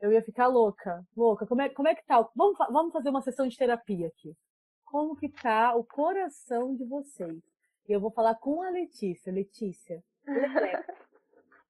Eu 0.02 0.12
ia 0.12 0.22
ficar 0.22 0.48
louca, 0.48 1.02
louca. 1.16 1.48
Como 1.48 1.62
é, 1.62 1.70
como 1.70 1.88
é 1.88 1.96
que 1.96 2.06
tá? 2.06 2.28
Vamos, 2.36 2.58
vamos 2.70 2.92
fazer 2.92 3.10
uma 3.10 3.22
sessão 3.22 3.48
de 3.48 3.58
terapia 3.58 4.08
aqui 4.08 4.36
como 4.92 5.16
que 5.16 5.30
tá 5.30 5.76
o 5.76 5.84
coração 5.84 6.76
de 6.76 6.84
vocês. 6.84 7.42
E 7.88 7.92
eu 7.92 8.00
vou 8.00 8.12
falar 8.12 8.36
com 8.36 8.62
a 8.62 8.70
Letícia. 8.70 9.32
Letícia, 9.32 10.04
Lele, 10.26 10.84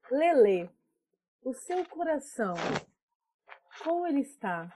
Lele 0.11 0.69
o 1.43 1.53
seu 1.53 1.85
coração, 1.85 2.53
como 3.83 4.07
ele 4.07 4.21
está? 4.21 4.69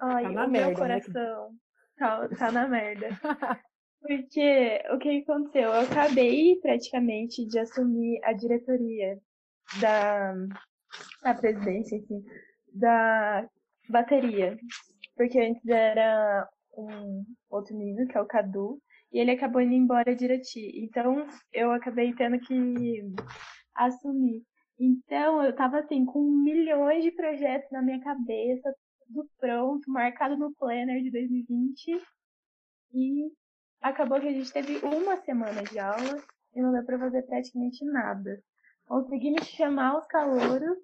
Ai, 0.00 0.24
tá 0.24 0.30
o 0.30 0.32
merda, 0.32 0.48
meu 0.48 0.68
né, 0.68 0.74
coração 0.74 1.50
né? 1.50 1.58
tá, 1.98 2.28
tá 2.28 2.52
na 2.52 2.68
merda. 2.68 3.08
Porque 4.00 4.80
o 4.92 4.98
que 4.98 5.22
aconteceu? 5.22 5.70
Eu 5.70 5.80
acabei 5.80 6.56
praticamente 6.60 7.44
de 7.44 7.58
assumir 7.58 8.20
a 8.22 8.32
diretoria 8.32 9.18
da 9.80 10.34
a 11.24 11.34
presidência 11.34 11.98
aqui, 11.98 12.24
da 12.72 13.48
bateria. 13.88 14.56
Porque 15.16 15.38
antes 15.40 15.66
era 15.68 16.48
um 16.82 17.24
outro 17.50 17.76
menino, 17.76 18.06
que 18.06 18.16
é 18.16 18.20
o 18.20 18.26
Cadu, 18.26 18.80
e 19.12 19.18
ele 19.18 19.32
acabou 19.32 19.60
indo 19.60 19.74
embora 19.74 20.14
direto. 20.14 20.44
Então, 20.56 21.26
eu 21.52 21.72
acabei 21.72 22.14
tendo 22.14 22.38
que 22.40 23.02
assumir. 23.74 24.42
Então, 24.78 25.42
eu 25.42 25.54
tava 25.54 25.80
assim, 25.80 26.04
com 26.04 26.22
milhões 26.22 27.02
de 27.02 27.10
projetos 27.10 27.70
na 27.72 27.82
minha 27.82 28.00
cabeça, 28.00 28.74
tudo 29.06 29.28
pronto, 29.38 29.90
marcado 29.90 30.36
no 30.36 30.54
planner 30.54 31.02
de 31.02 31.10
2020. 31.10 32.00
E 32.94 33.30
acabou 33.80 34.20
que 34.20 34.28
a 34.28 34.32
gente 34.32 34.52
teve 34.52 34.78
uma 34.84 35.16
semana 35.18 35.62
de 35.62 35.78
aula 35.78 36.22
e 36.54 36.62
não 36.62 36.72
deu 36.72 36.84
pra 36.84 36.98
fazer 36.98 37.22
praticamente 37.22 37.84
nada. 37.84 38.42
Conseguimos 38.86 39.46
chamar 39.48 39.98
os 39.98 40.06
calouros 40.06 40.78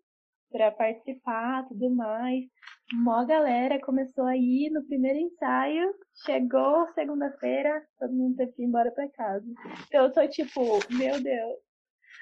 para 0.54 0.70
participar, 0.70 1.66
tudo 1.66 1.90
mais. 1.90 2.44
Mó 2.92 3.24
galera 3.24 3.80
começou 3.80 4.24
a 4.24 4.36
ir 4.36 4.70
no 4.70 4.84
primeiro 4.84 5.18
ensaio, 5.18 5.92
chegou 6.24 6.86
segunda-feira, 6.94 7.82
todo 7.98 8.14
mundo 8.14 8.36
teve 8.36 8.52
que 8.52 8.62
ir 8.62 8.66
embora 8.66 8.92
para 8.92 9.10
casa. 9.10 9.44
Então 9.88 10.04
eu 10.04 10.12
tô 10.12 10.28
tipo, 10.28 10.78
meu 10.90 11.20
Deus, 11.20 11.56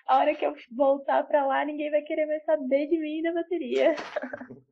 a 0.08 0.18
hora 0.18 0.34
que 0.34 0.46
eu 0.46 0.54
voltar 0.74 1.24
para 1.24 1.46
lá, 1.46 1.62
ninguém 1.66 1.90
vai 1.90 2.00
querer 2.00 2.24
mais 2.24 2.42
saber 2.44 2.86
de 2.86 2.98
mim 2.98 3.20
na 3.20 3.34
bateria. 3.34 3.94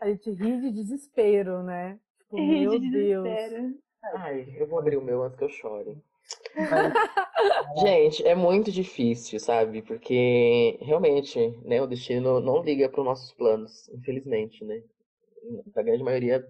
A 0.00 0.08
gente 0.08 0.32
ri 0.32 0.60
de 0.60 0.72
desespero, 0.72 1.62
né? 1.62 2.00
Tipo, 2.18 2.36
ri 2.36 2.60
meu 2.60 2.80
de 2.80 2.90
Deus. 2.90 3.24
Desespero. 3.24 3.78
Ai, 4.16 4.54
eu 4.58 4.66
vou 4.66 4.80
abrir 4.80 4.96
o 4.96 5.02
meu 5.02 5.22
antes 5.22 5.38
que 5.38 5.44
eu 5.44 5.48
chore. 5.48 5.96
Gente, 7.78 8.26
é 8.26 8.34
muito 8.34 8.70
difícil, 8.70 9.38
sabe? 9.40 9.82
Porque 9.82 10.78
realmente, 10.80 11.38
né, 11.64 11.80
o 11.82 11.86
destino 11.86 12.40
não 12.40 12.62
liga 12.62 12.88
para 12.88 13.00
os 13.00 13.06
nossos 13.06 13.32
planos, 13.32 13.88
infelizmente, 13.88 14.64
né? 14.64 14.82
Da 15.74 15.82
grande 15.82 16.02
maioria. 16.02 16.44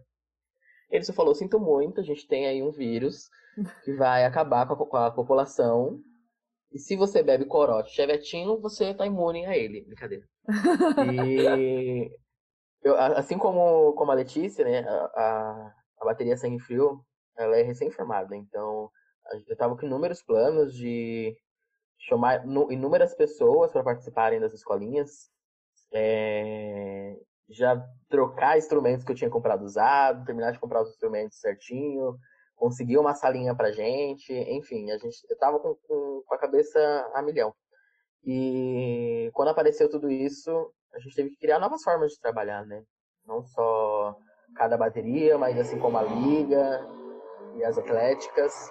Ele 0.90 1.04
só 1.04 1.12
falou: 1.12 1.34
sinto 1.34 1.58
muito, 1.58 2.00
a 2.00 2.04
gente 2.04 2.26
tem 2.26 2.46
aí 2.46 2.62
um 2.62 2.70
vírus 2.70 3.28
que 3.84 3.92
vai 3.94 4.24
acabar 4.24 4.66
com 4.66 4.74
a, 4.74 4.76
com 4.86 4.96
a 4.96 5.10
população. 5.10 6.00
E 6.72 6.78
se 6.78 6.96
você 6.96 7.22
bebe 7.22 7.44
corote 7.44 7.94
chevetinho, 7.94 8.60
você 8.60 8.92
tá 8.92 9.06
imune 9.06 9.46
a 9.46 9.56
ele. 9.56 9.84
Brincadeira. 9.84 10.26
E 11.24 12.10
eu, 12.82 12.96
assim 12.96 13.38
como, 13.38 13.92
como 13.94 14.10
a 14.12 14.14
Letícia, 14.14 14.64
né, 14.64 14.80
a, 14.80 15.04
a, 15.16 15.74
a 16.00 16.04
bateria 16.04 16.36
sangue 16.36 16.60
frio, 16.60 17.00
ela 17.36 17.56
é 17.56 17.62
recém-formada, 17.62 18.36
então 18.36 18.90
gente 19.34 19.50
estava 19.50 19.76
com 19.76 19.87
inúmeros 19.87 20.22
planos 20.22 20.74
de 20.74 21.37
chamar 21.98 22.44
inúmeras 22.70 23.14
pessoas 23.14 23.72
para 23.72 23.82
participarem 23.82 24.40
das 24.40 24.52
escolinhas, 24.52 25.30
é, 25.92 27.16
já 27.48 27.82
trocar 28.08 28.58
instrumentos 28.58 29.04
que 29.04 29.12
eu 29.12 29.16
tinha 29.16 29.30
comprado 29.30 29.64
usado, 29.64 30.24
terminar 30.24 30.50
de 30.50 30.58
comprar 30.58 30.82
os 30.82 30.90
instrumentos 30.90 31.38
certinho, 31.38 32.18
conseguir 32.54 32.98
uma 32.98 33.14
salinha 33.14 33.54
pra 33.54 33.72
gente, 33.72 34.32
enfim, 34.32 34.90
a 34.90 34.98
gente 34.98 35.16
eu 35.28 35.38
tava 35.38 35.58
com, 35.58 35.74
com, 35.87 36.22
com 36.26 36.34
a 36.34 36.38
cabeça 36.38 36.78
a 37.14 37.22
milhão. 37.22 37.54
E 38.24 39.30
quando 39.34 39.48
apareceu 39.48 39.88
tudo 39.88 40.10
isso, 40.10 40.72
a 40.94 40.98
gente 40.98 41.14
teve 41.14 41.30
que 41.30 41.37
criar 41.37 41.58
novas 41.58 41.82
formas 41.82 42.12
de 42.12 42.20
trabalhar, 42.20 42.64
né? 42.64 42.82
Não 43.26 43.42
só 43.42 44.16
cada 44.56 44.76
bateria, 44.76 45.37
mas 45.37 45.58
assim 45.58 45.78
como 45.78 45.98
a 45.98 46.02
liga 46.02 46.87
e 47.56 47.64
as 47.64 47.76
atléticas. 47.76 48.70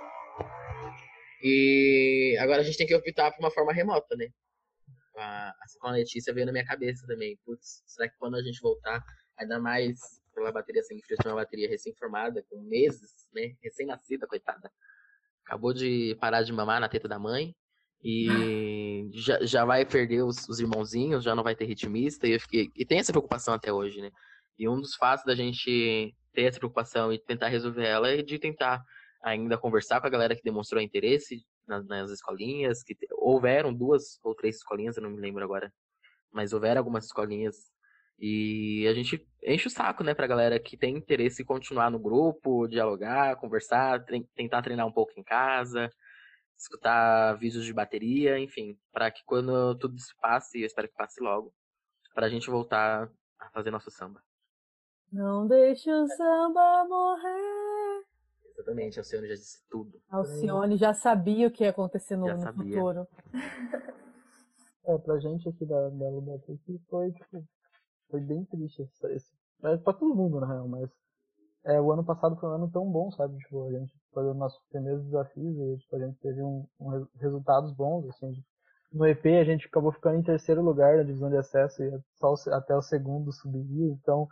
E 1.44 2.38
agora 2.40 2.62
a 2.62 2.64
gente 2.64 2.78
tem 2.78 2.88
que 2.88 2.96
optar 2.96 3.30
por 3.32 3.40
uma 3.42 3.52
forma 3.52 3.74
remota, 3.74 4.16
né? 4.16 4.30
A, 5.18 5.54
com 5.80 5.88
a 5.88 5.92
Letícia 5.92 6.34
veio 6.34 6.46
na 6.46 6.54
minha 6.54 6.66
cabeça 6.66 7.06
também. 7.06 7.38
Putz, 7.46 7.84
será 7.86 8.08
que 8.08 8.18
quando 8.18 8.36
a 8.36 8.42
gente 8.42 8.62
voltar, 8.62 9.04
ainda 9.38 9.60
mais 9.60 10.00
pela 10.34 10.54
bateria 10.54 10.82
sem 10.84 11.02
frio, 11.02 11.18
uma 11.26 11.36
bateria 11.36 11.68
recém-formada, 11.68 12.44
com 12.50 12.62
meses, 12.62 13.12
né? 13.34 13.56
Recém-nascida, 13.62 14.26
coitada. 14.26 14.72
Acabou 15.46 15.74
de 15.74 16.16
parar 16.20 16.44
de 16.44 16.54
mamar 16.54 16.80
na 16.80 16.88
teta 16.88 17.10
da 17.10 17.20
mãe. 17.20 17.54
E 18.02 19.10
já, 19.14 19.44
já 19.46 19.66
vai 19.66 19.86
perder 19.86 20.24
os, 20.24 20.48
os 20.48 20.62
irmãozinhos, 20.62 21.26
já 21.26 21.36
não 21.36 21.44
vai 21.44 21.56
ter 21.56 21.66
ritmista. 21.66 22.26
E, 22.26 22.32
eu 22.32 22.40
fiquei, 22.40 22.72
e 22.74 22.86
tem 22.86 23.00
essa 23.00 23.12
preocupação 23.12 23.54
até 23.54 23.72
hoje, 23.72 24.02
né? 24.02 24.12
E 24.58 24.70
um 24.70 24.80
dos 24.80 24.96
fatos 24.96 25.26
da 25.26 25.36
gente 25.36 26.16
ter 26.32 26.44
essa 26.44 26.58
preocupação 26.58 27.12
e 27.12 27.20
tentar 27.20 27.50
resolver 27.50 27.86
ela 27.86 28.10
é 28.10 28.22
de 28.22 28.40
tentar 28.40 28.82
ainda 29.24 29.58
conversar 29.58 30.02
com 30.02 30.08
a 30.08 30.10
galera 30.10 30.36
que 30.36 30.44
demonstrou 30.44 30.82
interesse 30.82 31.44
nas, 31.68 31.86
nas 31.88 32.12
escolinhas, 32.12 32.84
que 32.84 32.96
houveram 33.14 33.74
duas 33.74 34.20
ou 34.24 34.36
três 34.36 34.58
escolinhas, 34.58 34.98
eu 34.98 35.04
não 35.04 35.10
me 35.10 35.22
lembro 35.22 35.44
agora, 35.44 35.74
mas 36.32 36.52
houveram 36.52 36.80
algumas 36.80 37.06
escolinhas 37.06 37.56
e 38.20 38.86
a 38.88 38.94
gente 38.94 39.26
enche 39.44 39.68
o 39.68 39.72
saco, 39.72 40.04
né, 40.04 40.14
pra 40.14 40.28
galera 40.28 40.60
que 40.60 40.78
tem 40.78 40.96
interesse 40.96 41.42
em 41.42 41.46
continuar 41.46 41.90
no 41.90 42.00
grupo, 42.00 42.68
dialogar, 42.68 43.38
conversar, 43.38 44.04
tentar 44.36 44.62
treinar 44.62 44.86
um 44.86 44.92
pouco 44.92 45.14
em 45.18 45.24
casa, 45.24 45.90
escutar 46.58 47.34
vídeos 47.38 47.66
de 47.66 47.74
bateria, 47.74 48.38
enfim, 48.40 48.78
para 48.92 49.10
que 49.10 49.24
quando 49.26 49.76
tudo 49.78 49.96
isso 49.96 50.14
passe, 50.22 50.62
eu 50.62 50.66
espero 50.66 50.88
que 50.88 50.96
passe 50.96 51.22
logo, 51.22 51.54
pra 52.14 52.30
gente 52.30 52.50
voltar 52.50 53.10
a 53.40 53.50
fazer 53.50 53.72
nosso 53.72 53.90
samba. 53.90 54.22
Não 55.12 55.48
deixe 55.48 55.92
o 55.92 56.08
samba 56.08 56.86
morrer. 56.88 57.53
Exatamente, 58.74 59.00
Alcione 59.00 59.28
já 59.28 59.36
disse 59.36 59.60
tudo. 59.70 60.02
Alcione 60.10 60.78
já 60.78 60.94
sabia 60.94 61.48
o 61.48 61.52
que 61.52 61.64
ia 61.64 61.70
acontecer 61.70 62.16
no, 62.16 62.28
no 62.28 62.54
futuro. 62.54 63.08
É, 64.86 64.98
pra 64.98 65.18
gente 65.18 65.48
aqui 65.48 65.66
da, 65.66 65.90
da 65.90 66.40
foi, 66.90 67.10
tipo, 67.14 67.46
foi 68.10 68.20
bem 68.20 68.44
triste 68.44 68.82
esse, 68.82 69.08
esse, 69.14 69.32
é 69.64 69.78
pra 69.78 69.94
todo 69.94 70.14
mundo, 70.14 70.42
na 70.42 70.48
real, 70.48 70.68
mas 70.68 70.90
é, 71.64 71.80
o 71.80 71.90
ano 71.90 72.04
passado 72.04 72.36
foi 72.36 72.50
um 72.50 72.56
ano 72.56 72.70
tão 72.70 72.92
bom, 72.92 73.10
sabe? 73.12 73.38
Tipo, 73.38 73.66
a 73.70 73.72
gente 73.72 73.94
fazendo 74.14 74.34
nossos 74.34 74.62
primeiros 74.68 75.06
desafios 75.06 75.58
e 75.58 75.78
tipo, 75.78 75.96
a 75.96 76.00
gente 76.00 76.20
teve 76.20 76.44
um, 76.44 76.68
um, 76.82 77.08
resultados 77.18 77.72
bons, 77.74 78.10
assim, 78.10 78.34
no 78.92 79.08
EP 79.08 79.26
a 79.26 79.46
gente 79.46 79.68
acabou 79.68 79.94
ficando 79.94 80.18
em 80.18 80.24
terceiro 80.24 80.62
lugar 80.62 80.98
na 80.98 81.04
divisão 81.04 81.30
de 81.30 81.38
acesso 81.38 81.82
e 81.82 81.90
só 82.16 82.34
até 82.52 82.76
o 82.76 82.82
segundo 82.82 83.32
subiria, 83.32 83.90
então 83.90 84.28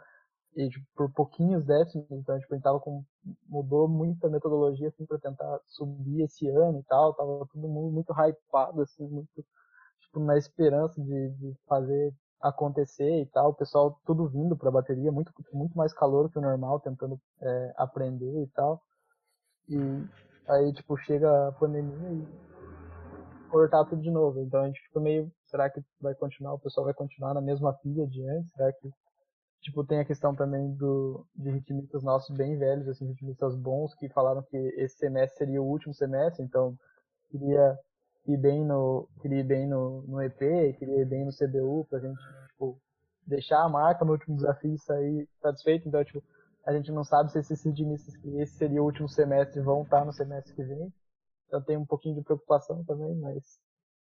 e 0.56 0.70
tipo, 0.70 0.86
por 0.96 1.12
pouquinhos 1.14 1.66
décimos, 1.66 2.06
então 2.12 2.38
tipo, 2.40 2.54
a 2.54 2.58
gente 2.58 2.64
tava 2.64 2.80
com 2.80 3.04
mudou 3.48 3.88
muito 3.88 4.26
a 4.26 4.30
metodologia 4.30 4.90
assim 4.90 5.06
para 5.06 5.20
tentar 5.20 5.60
subir 5.68 6.24
esse 6.24 6.48
ano 6.50 6.80
e 6.80 6.84
tal, 6.84 7.14
tava 7.14 7.48
todo 7.54 7.68
mundo 7.68 7.92
muito 7.94 8.12
hypado 8.12 8.82
assim, 8.82 9.08
muito 9.08 9.46
tipo 10.02 10.20
na 10.20 10.38
esperança 10.38 11.02
de, 11.02 11.30
de 11.30 11.56
fazer 11.68 12.14
acontecer 12.42 13.22
e 13.22 13.26
tal, 13.28 13.52
o 13.52 13.54
pessoal 13.54 14.00
tudo 14.06 14.28
vindo 14.28 14.58
para 14.58 14.70
a 14.70 14.74
bateria, 14.74 15.12
muito 15.12 15.32
muito 15.54 15.78
mais 15.78 15.94
calor 15.94 16.30
que 16.30 16.40
o 16.40 16.42
normal, 16.42 16.80
tentando 16.80 17.20
é, 17.42 17.74
aprender 17.78 18.44
e 18.44 18.48
tal. 18.48 18.82
E 19.70 19.78
aí 20.50 20.74
tipo 20.74 20.98
chega 20.98 21.48
a 21.48 21.52
pandemia 21.54 22.10
e 22.12 22.28
cortar 23.50 23.86
tudo 23.86 24.02
de 24.02 24.10
novo. 24.10 24.42
Então 24.42 24.62
a 24.62 24.68
gente 24.68 24.82
fica 24.82 25.00
meio, 25.00 25.32
será 25.46 25.70
que 25.70 25.82
vai 26.02 26.16
continuar, 26.16 26.54
o 26.54 26.60
pessoal 26.60 26.86
vai 26.86 26.94
continuar 26.94 27.34
na 27.34 27.42
mesma 27.42 27.74
pilha 27.74 28.08
de 28.08 28.28
antes? 28.28 28.52
Será 28.54 28.74
que 28.74 28.92
tipo 29.62 29.84
tem 29.84 30.00
a 30.00 30.06
questão 30.06 30.36
também 30.36 30.74
do 30.74 31.26
de 31.36 31.52
ritmistas 31.52 32.04
nossos 32.04 32.36
bem 32.36 32.58
velhos, 32.58 32.88
assim, 32.88 33.08
ritmistas 33.08 33.56
bons 33.56 33.94
que 33.96 34.10
falaram 34.10 34.42
que 34.44 34.58
esse 34.78 34.98
semestre 34.98 35.38
seria 35.38 35.62
o 35.62 35.66
último 35.66 35.94
semestre, 35.94 36.44
então 36.44 36.76
queria 37.30 37.78
ir 38.28 38.38
bem 38.38 38.66
no 38.66 39.08
queria 39.22 39.40
ir 39.40 39.44
bem 39.44 39.68
no, 39.68 40.02
no 40.04 40.22
EP, 40.22 40.38
queria 40.78 41.02
ir 41.02 41.06
bem 41.06 41.26
no 41.26 41.32
CBU 41.32 41.86
pra 41.90 42.00
gente 42.00 42.20
tipo 42.50 42.78
deixar 43.26 43.64
a 43.64 43.70
marca 43.70 44.04
no 44.04 44.14
último 44.14 44.36
desafio 44.36 44.74
e 44.74 44.80
sair 44.80 45.30
satisfeito. 45.42 45.88
Então, 45.88 46.04
tipo, 46.04 46.24
a 46.66 46.74
gente 46.74 46.92
não 46.92 47.04
sabe 47.04 47.32
se 47.32 47.40
esses 47.40 47.64
ritmistas 47.64 48.18
que 48.18 48.28
esse 48.40 48.56
seria 48.56 48.82
o 48.82 48.86
último 48.86 49.08
semestre 49.08 49.62
vão 49.62 49.84
estar 49.84 50.04
no 50.04 50.12
semestre 50.12 50.54
que 50.56 50.64
vem 50.64 50.92
eu 51.52 51.62
tenho 51.62 51.82
um 51.82 51.86
pouquinho 51.86 52.16
de 52.16 52.24
preocupação 52.24 52.84
também, 52.86 53.14
mas 53.16 53.60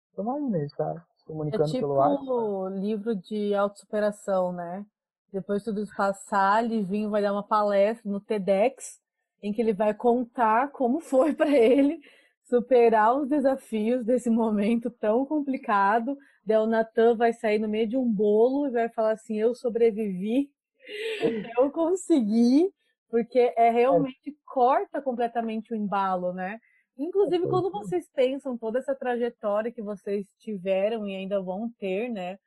estamos 0.09 0.35
aí, 0.35 0.49
né? 0.49 0.67
Tá 0.75 1.05
se 1.17 1.25
comunicando 1.25 1.63
é 1.63 1.67
tipo 1.67 1.79
pelo 1.79 2.01
ar. 2.01 2.17
Tá? 2.17 2.69
livro 2.75 3.15
de 3.15 3.53
autossuperação, 3.53 4.51
né? 4.51 4.85
Depois 5.31 5.61
de 5.61 5.65
tudo 5.65 5.81
isso 5.81 5.95
passar, 5.95 6.63
Livinho 6.63 7.09
vai 7.09 7.21
dar 7.21 7.33
uma 7.33 7.43
palestra 7.43 8.09
no 8.09 8.19
TEDx, 8.19 8.99
em 9.41 9.51
que 9.51 9.61
ele 9.61 9.73
vai 9.73 9.93
contar 9.93 10.71
como 10.71 10.99
foi 10.99 11.33
para 11.33 11.49
ele 11.49 11.99
superar 12.43 13.15
os 13.17 13.27
desafios 13.27 14.05
desse 14.05 14.29
momento 14.29 14.89
tão 14.89 15.25
complicado. 15.25 16.17
Daí 16.45 16.57
o 16.57 16.67
Natan 16.67 17.15
vai 17.15 17.33
sair 17.33 17.59
no 17.59 17.67
meio 17.67 17.87
de 17.87 17.97
um 17.97 18.09
bolo 18.09 18.67
e 18.67 18.71
vai 18.71 18.89
falar 18.89 19.11
assim: 19.11 19.39
Eu 19.39 19.53
sobrevivi, 19.55 20.49
eu 21.57 21.71
consegui, 21.71 22.71
porque 23.09 23.53
é 23.57 23.69
realmente 23.69 24.35
corta 24.45 25.01
completamente 25.01 25.73
o 25.73 25.75
embalo, 25.75 26.33
né? 26.33 26.59
Inclusive, 26.97 27.47
quando 27.49 27.69
vocês 27.69 28.09
pensam 28.13 28.57
toda 28.57 28.79
essa 28.79 28.95
trajetória 28.95 29.71
que 29.71 29.81
vocês 29.81 30.25
tiveram 30.39 31.05
e 31.05 31.13
ainda 31.13 31.41
vão 31.41 31.69
ter, 31.77 32.09
né? 32.09 32.37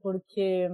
Porque 0.00 0.68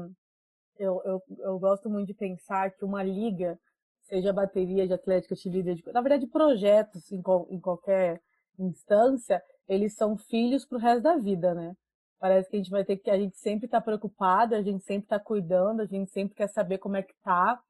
eu, 0.79 1.03
eu, 1.05 1.23
eu 1.39 1.59
gosto 1.59 1.89
muito 1.91 2.09
de 2.09 2.15
pensar 2.15 2.71
que 2.71 2.85
uma 2.85 3.03
liga, 3.03 3.59
seja 4.03 4.33
bateria 4.33 4.87
de 4.87 4.93
atlética, 4.93 5.35
de 5.35 5.49
líder, 5.49 5.75
de, 5.75 5.93
na 5.93 6.01
verdade, 6.01 6.27
projetos 6.27 7.11
em, 7.13 7.23
em 7.51 7.61
qualquer 7.61 8.21
instância, 8.59 9.43
eles 9.69 9.95
são 9.95 10.17
filhos 10.17 10.65
para 10.65 10.79
o 10.79 10.81
resto 10.81 11.03
da 11.03 11.17
vida, 11.17 11.55
né? 11.55 11.75
Parece 12.19 12.49
que 12.49 12.57
a 12.57 12.59
gente 12.59 12.71
vai 12.71 12.85
ter 12.85 12.97
que, 12.97 13.11
a 13.11 13.19
gente 13.19 13.37
sempre 13.39 13.67
está 13.67 13.81
preocupado, 13.81 14.55
a 14.55 14.63
gente 14.63 14.83
sempre 14.85 15.05
está 15.05 15.21
cuidando, 15.21 15.81
a 15.81 15.87
gente 15.87 16.11
sempre 16.11 16.35
quer 16.35 16.49
saber 16.49 16.79
como 16.79 16.97
é 16.97 17.03
que 17.03 17.15
tá. 17.23 17.61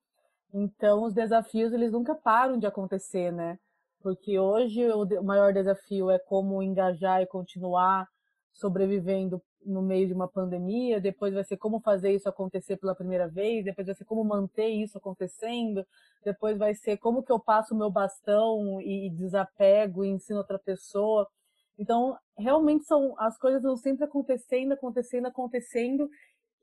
Então, 0.54 1.04
os 1.04 1.12
desafios, 1.12 1.72
eles 1.72 1.92
nunca 1.92 2.14
param 2.14 2.58
de 2.58 2.66
acontecer, 2.66 3.30
né? 3.30 3.58
porque 4.00 4.38
hoje 4.38 4.86
o 4.90 5.22
maior 5.22 5.52
desafio 5.52 6.10
é 6.10 6.18
como 6.18 6.62
engajar 6.62 7.22
e 7.22 7.26
continuar 7.26 8.06
sobrevivendo 8.52 9.42
no 9.64 9.82
meio 9.82 10.06
de 10.06 10.14
uma 10.14 10.28
pandemia, 10.28 11.00
depois 11.00 11.34
vai 11.34 11.44
ser 11.44 11.56
como 11.56 11.80
fazer 11.80 12.12
isso 12.12 12.28
acontecer 12.28 12.76
pela 12.76 12.94
primeira 12.94 13.28
vez, 13.28 13.64
depois 13.64 13.86
vai 13.86 13.94
ser 13.94 14.04
como 14.04 14.24
manter 14.24 14.68
isso 14.68 14.98
acontecendo, 14.98 15.86
depois 16.24 16.56
vai 16.56 16.74
ser 16.74 16.96
como 16.98 17.22
que 17.22 17.32
eu 17.32 17.38
passo 17.38 17.74
o 17.74 17.78
meu 17.78 17.90
bastão 17.90 18.80
e 18.80 19.10
desapego 19.10 20.04
e 20.04 20.08
ensino 20.08 20.38
outra 20.38 20.58
pessoa. 20.58 21.28
Então, 21.78 22.16
realmente 22.36 22.84
são 22.84 23.14
as 23.18 23.38
coisas 23.38 23.62
vão 23.62 23.76
sempre 23.76 24.04
acontecendo, 24.04 24.72
acontecendo, 24.72 25.26
acontecendo 25.26 26.08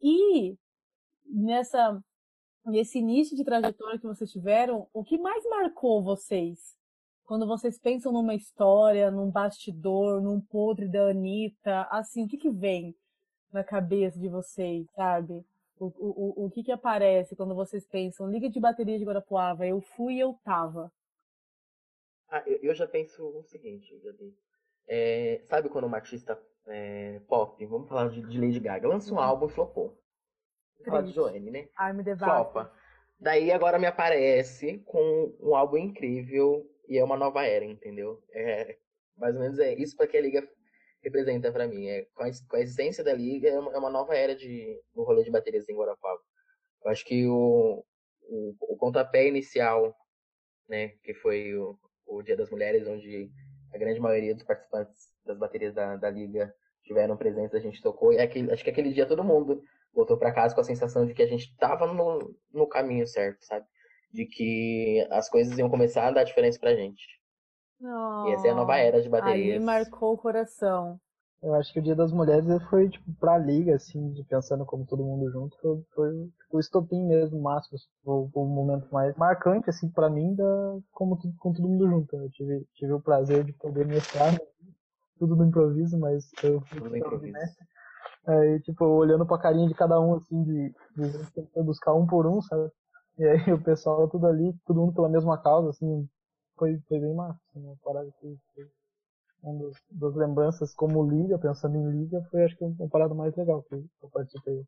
e 0.02 0.58
nessa 1.26 2.02
nesse 2.66 2.98
início 2.98 3.38
de 3.38 3.44
trajetória 3.44 4.00
que 4.00 4.08
vocês 4.08 4.32
tiveram, 4.32 4.88
o 4.92 5.04
que 5.04 5.18
mais 5.18 5.44
marcou 5.46 6.04
vocês? 6.04 6.76
Quando 7.26 7.48
vocês 7.48 7.80
pensam 7.80 8.12
numa 8.12 8.36
história, 8.36 9.10
num 9.10 9.30
bastidor, 9.30 10.22
num 10.22 10.40
podre 10.40 10.88
da 10.88 11.10
Anitta, 11.10 11.88
assim, 11.90 12.26
o 12.26 12.28
que 12.28 12.38
que 12.38 12.52
vem 12.52 12.96
na 13.52 13.64
cabeça 13.64 14.20
de 14.20 14.30
vocês, 14.30 14.86
sabe? 14.96 15.46
O, 15.78 15.88
o, 15.98 16.46
o 16.46 16.50
que 16.52 16.64
que 16.64 16.72
aparece 16.72 17.36
quando 17.36 17.56
vocês 17.56 17.86
pensam, 17.86 18.30
liga 18.30 18.50
de 18.50 18.60
bateria 18.60 18.98
de 18.98 19.04
Guarapuava, 19.04 19.66
eu 19.66 19.82
fui 19.82 20.16
e 20.16 20.20
eu 20.20 20.40
tava? 20.44 20.92
Ah, 22.30 22.44
eu, 22.46 22.58
eu 22.62 22.76
já 22.76 22.88
penso 22.88 23.26
o 23.26 23.44
seguinte, 23.44 24.00
Gabi. 24.04 24.34
É, 24.88 25.42
sabe 25.46 25.68
quando 25.68 25.86
uma 25.86 25.98
artista 25.98 26.40
é, 26.68 27.20
pop, 27.28 27.66
vamos 27.66 27.90
falar 27.90 28.10
de, 28.10 28.22
de, 28.22 28.40
Lady 28.40 28.60
Gaga, 28.60 28.88
lança 28.88 29.12
um 29.12 29.18
uhum. 29.18 29.24
álbum 29.24 29.48
e 29.48 29.50
flopou. 29.50 30.00
Falar 30.86 31.02
de 31.02 31.12
Joanne, 31.12 31.50
né? 31.50 31.68
Ai, 31.76 31.94
me 31.94 32.04
Flopa. 32.16 32.72
Daí 33.20 33.52
agora 33.52 33.80
me 33.80 33.88
aparece 33.88 34.80
com 34.86 35.34
um 35.40 35.56
álbum 35.56 35.78
incrível, 35.78 36.70
e 36.88 36.98
é 36.98 37.04
uma 37.04 37.18
nova 37.18 37.46
era, 37.46 37.66
entendeu? 37.66 38.22
É, 38.32 38.78
mais 39.18 39.36
ou 39.36 39.42
menos 39.42 39.60
é 39.60 39.74
isso 39.74 39.96
que 39.96 40.18
a 40.18 40.22
liga 40.22 40.48
representa 41.04 41.52
para 41.52 41.68
mim. 41.68 41.88
É, 41.88 42.06
com, 42.14 42.24
a, 42.24 42.30
com 42.50 42.56
a 42.58 42.62
essência 42.62 43.04
da 43.04 43.14
liga, 43.14 43.50
é 43.50 43.60
uma, 43.60 43.74
é 43.74 43.78
uma, 43.78 43.90
nova 43.90 44.16
era 44.16 44.36
de, 44.36 44.82
no 44.96 45.04
rolê 45.04 45.24
de 45.24 45.32
baterias 45.32 45.70
em 45.70 45.76
Guarapava. 45.76 46.20
Eu 46.84 46.92
acho 46.92 47.06
que 47.06 47.28
o, 47.28 47.84
o, 48.24 48.56
o 48.62 48.78
pontapé 48.78 49.28
inicial, 49.28 49.96
né, 50.68 50.90
que 51.04 51.14
foi 51.14 51.56
o, 51.56 51.78
o 52.06 52.22
Dia 52.22 52.36
das 52.36 52.50
Mulheres, 52.50 52.88
onde 52.88 53.32
a 53.74 53.78
grande 53.78 54.00
maioria 54.00 54.34
dos 54.34 54.44
participantes 54.44 55.14
das 55.26 55.38
baterias 55.38 55.74
da, 55.74 55.96
da 55.96 56.10
liga 56.10 56.54
tiveram 56.84 57.18
presença, 57.18 57.58
a 57.58 57.60
gente 57.60 57.82
tocou, 57.82 58.14
e 58.14 58.20
aquele, 58.20 58.52
acho 58.52 58.64
que 58.64 58.70
aquele 58.70 58.94
dia 58.94 59.08
todo 59.08 59.24
mundo 59.24 59.64
voltou 59.94 60.18
para 60.18 60.32
casa 60.32 60.54
com 60.54 60.62
a 60.62 60.66
sensação 60.66 61.06
de 61.06 61.14
que 61.14 61.24
a 61.24 61.28
gente 61.28 61.46
estava 61.46 61.88
no, 61.88 62.36
no 62.54 62.68
caminho 62.68 63.08
certo, 63.08 63.44
sabe? 63.44 63.66
De 64.16 64.26
que 64.26 65.06
as 65.12 65.30
coisas 65.30 65.58
iam 65.58 65.70
começar 65.70 66.08
a 66.08 66.12
dar 66.12 66.24
diferença 66.24 66.58
pra 66.60 66.76
gente. 66.76 67.06
Oh, 67.82 68.28
e 68.28 68.34
essa 68.34 68.48
é 68.48 68.52
a 68.52 68.56
nova 68.56 68.78
era 68.78 69.02
de 69.02 69.10
baterias. 69.10 69.60
Aí 69.60 69.60
marcou 69.60 70.14
o 70.14 70.18
coração. 70.18 71.00
Eu 71.44 71.54
acho 71.54 71.72
que 71.72 71.80
o 71.80 71.84
Dia 71.84 71.96
das 71.96 72.12
Mulheres 72.12 72.46
foi, 72.70 72.90
tipo, 72.90 73.14
pra 73.20 73.38
liga, 73.38 73.76
assim, 73.76 74.12
de 74.14 74.24
pensando 74.24 74.66
como 74.66 74.86
todo 74.86 75.04
mundo 75.04 75.30
junto, 75.30 75.56
foi, 75.62 75.84
foi 75.94 76.12
tipo, 76.12 76.58
o 76.58 76.60
estopim 76.60 77.06
mesmo, 77.06 77.40
máximo, 77.40 77.76
assim, 77.76 77.88
o, 78.04 78.30
o, 78.34 78.46
momento 78.48 78.88
mais 78.92 79.16
marcante, 79.16 79.70
assim, 79.70 79.88
pra 79.90 80.10
mim, 80.10 80.34
da, 80.34 80.44
como 80.92 81.20
com 81.38 81.54
todo 81.54 81.68
mundo 81.68 81.88
junto. 81.88 82.16
Eu 82.16 82.30
tive, 82.32 82.66
tive 82.74 82.94
o 82.94 83.02
prazer 83.02 83.44
de 83.44 83.54
poder 83.54 83.86
mestrar, 83.86 84.32
né? 84.32 84.40
tudo 85.20 85.36
no 85.36 85.46
improviso, 85.46 86.00
mas 86.00 86.32
eu 86.42 86.62
fui 86.62 86.80
tudo 86.80 86.90
no 86.90 86.98
improviso. 86.98 87.34
Né? 87.34 87.46
Aí, 88.28 88.60
tipo, 88.62 88.84
olhando 88.84 89.26
pra 89.26 89.38
carinha 89.38 89.68
de 89.68 89.76
cada 89.76 90.00
um, 90.00 90.16
assim, 90.16 90.44
de, 90.44 90.74
de 90.98 91.32
tentar 91.32 91.64
buscar 91.64 91.94
um 91.94 92.08
por 92.08 92.26
um, 92.26 92.42
sabe? 92.42 92.72
E 93.18 93.26
aí 93.26 93.54
o 93.54 93.62
pessoal 93.62 94.10
tudo 94.10 94.28
ali, 94.28 94.54
todo 94.66 94.80
mundo 94.80 94.94
pela 94.94 95.10
mesma 95.10 95.38
causa, 95.38 95.70
assim, 95.70 96.08
foi, 96.58 96.80
foi 96.88 97.00
bem 97.00 97.14
massa. 97.14 97.40
Assim, 97.50 97.66
uma 97.66 97.78
parada 97.84 98.10
que 98.20 98.38
foi 98.54 98.68
uma 99.44 99.72
das 99.92 100.16
lembranças 100.16 100.74
como 100.74 101.08
liga, 101.08 101.38
pensando 101.38 101.78
em 101.78 101.92
liga, 101.92 102.22
foi 102.32 102.44
acho 102.44 102.58
que 102.58 102.64
uma 102.64 102.90
parada 102.90 103.14
mais 103.14 103.36
legal 103.36 103.64
que 103.64 103.76
eu 103.76 104.10
participei. 104.12 104.64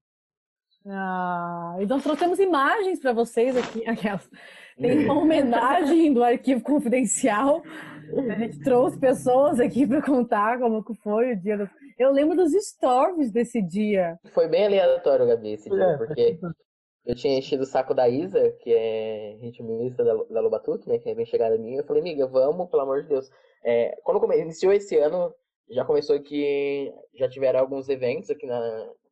Ah, 0.86 1.76
então 1.80 2.00
trouxemos 2.00 2.40
imagens 2.40 3.00
para 3.00 3.12
vocês 3.12 3.58
aqui, 3.58 3.86
aquelas. 3.90 4.30
Tem 4.78 5.04
uma 5.04 5.16
homenagem 5.20 6.14
do 6.14 6.24
arquivo 6.24 6.62
confidencial. 6.62 7.62
A 8.30 8.40
gente 8.40 8.60
trouxe 8.62 8.98
pessoas 8.98 9.60
aqui 9.60 9.86
para 9.86 10.02
contar 10.02 10.60
como 10.60 10.84
que 10.84 10.94
foi 10.96 11.34
o 11.34 11.40
dia. 11.40 11.58
Do... 11.58 11.70
Eu 12.00 12.12
lembro 12.12 12.38
dos 12.38 12.54
stories 12.54 13.32
desse 13.32 13.62
dia. 13.62 14.18
Foi 14.32 14.48
bem 14.48 14.66
aleatório, 14.68 15.28
Gabi, 15.28 15.54
esse 15.54 15.70
dia, 15.70 15.84
é, 15.84 15.98
porque 15.98 16.40
eu 17.08 17.16
tinha 17.16 17.38
enchido 17.38 17.64
o 17.64 17.66
saco 17.66 17.94
da 17.94 18.10
Isa, 18.10 18.52
que 18.60 18.74
é 18.74 19.38
ritmista 19.40 20.04
da, 20.04 20.14
da 20.14 20.42
Lobatuque, 20.42 20.90
né? 20.90 21.00
Que 21.00 21.10
é 21.10 21.16
bem 21.16 21.26
chegada 21.26 21.58
minha. 21.58 21.80
Eu 21.80 21.86
falei, 21.86 22.02
amiga, 22.02 22.28
vamos, 22.28 22.70
pelo 22.70 22.82
amor 22.82 23.02
de 23.02 23.08
Deus. 23.08 23.32
É, 23.64 23.98
quando 24.04 24.20
come... 24.20 24.38
iniciou 24.38 24.74
esse 24.74 24.98
ano, 24.98 25.34
já 25.70 25.86
começou 25.86 26.22
que 26.22 26.94
já 27.16 27.30
tiveram 27.30 27.62
alguns 27.62 27.88
eventos 27.88 28.30
aqui 28.30 28.46
na, 28.46 28.60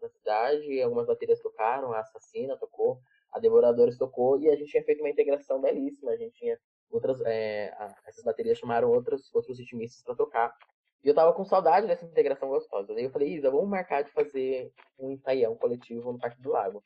na 0.01 0.09
cidade, 0.09 0.81
algumas 0.81 1.07
baterias 1.07 1.39
tocaram, 1.39 1.93
a 1.93 2.01
Assassina 2.01 2.57
tocou, 2.57 2.99
a 3.31 3.39
Devoradores 3.39 3.97
tocou, 3.97 4.37
e 4.41 4.49
a 4.49 4.57
gente 4.57 4.71
tinha 4.71 4.83
feito 4.83 4.99
uma 4.99 5.09
integração 5.09 5.61
belíssima. 5.61 6.11
A 6.11 6.17
gente 6.17 6.33
tinha 6.33 6.59
outras. 6.91 7.21
É, 7.21 7.73
essas 8.05 8.25
baterias 8.25 8.57
chamaram 8.57 8.91
outros, 8.91 9.33
outros 9.33 9.57
ritmistas 9.57 10.03
para 10.03 10.15
tocar. 10.15 10.53
E 11.01 11.07
eu 11.07 11.15
tava 11.15 11.31
com 11.31 11.45
saudade 11.45 11.87
dessa 11.87 12.05
integração 12.05 12.49
gostosa. 12.49 12.93
Daí 12.93 13.05
eu 13.05 13.11
falei, 13.11 13.35
Isa, 13.35 13.49
vamos 13.49 13.69
marcar 13.69 14.03
de 14.03 14.11
fazer 14.11 14.73
um 14.99 15.11
ensaião 15.11 15.55
coletivo 15.55 16.11
no 16.11 16.19
Parque 16.19 16.41
do 16.41 16.49
Lago 16.49 16.83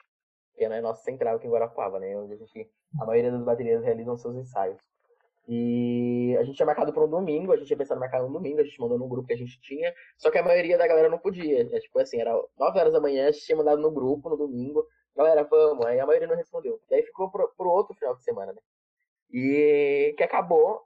que 0.55 0.63
é 0.63 0.77
a 0.77 0.81
nossa 0.81 1.03
central 1.03 1.35
aqui 1.35 1.47
em 1.47 1.49
Guarapuava, 1.49 1.99
né? 1.99 2.15
Onde 2.17 2.33
a 2.33 2.37
gente, 2.37 2.69
a 2.99 3.05
maioria 3.05 3.31
das 3.31 3.43
baterias 3.43 3.83
realizam 3.83 4.15
seus 4.17 4.35
ensaios. 4.35 4.81
E 5.47 6.37
a 6.39 6.43
gente 6.43 6.55
tinha 6.55 6.65
marcado 6.65 6.93
para 6.93 7.03
um 7.03 7.09
domingo, 7.09 7.51
a 7.51 7.57
gente 7.57 7.65
tinha 7.65 7.77
pensado 7.77 7.97
em 7.97 8.01
marcar 8.01 8.23
um 8.23 8.31
domingo, 8.31 8.61
a 8.61 8.63
gente 8.63 8.79
mandou 8.79 8.99
no 8.99 9.07
grupo 9.07 9.27
que 9.27 9.33
a 9.33 9.37
gente 9.37 9.59
tinha, 9.61 9.91
só 10.15 10.29
que 10.29 10.37
a 10.37 10.43
maioria 10.43 10.77
da 10.77 10.87
galera 10.87 11.09
não 11.09 11.17
podia. 11.17 11.61
É, 11.75 11.79
tipo 11.79 11.97
assim, 11.99 12.21
era 12.21 12.31
9 12.57 12.79
horas 12.79 12.93
da 12.93 13.01
manhã, 13.01 13.27
a 13.27 13.31
gente 13.31 13.45
tinha 13.45 13.57
mandado 13.57 13.81
no 13.81 13.89
grupo 13.89 14.29
no 14.29 14.37
domingo, 14.37 14.85
galera, 15.15 15.43
vamos, 15.43 15.85
aí 15.87 15.99
a 15.99 16.05
maioria 16.05 16.27
não 16.27 16.35
respondeu. 16.35 16.79
E 16.91 16.95
aí 16.95 17.03
ficou 17.03 17.31
pro, 17.31 17.51
pro 17.57 17.69
outro 17.69 17.95
final 17.95 18.15
de 18.15 18.23
semana, 18.23 18.53
né? 18.53 18.61
E 19.31 20.13
que 20.17 20.23
acabou 20.23 20.83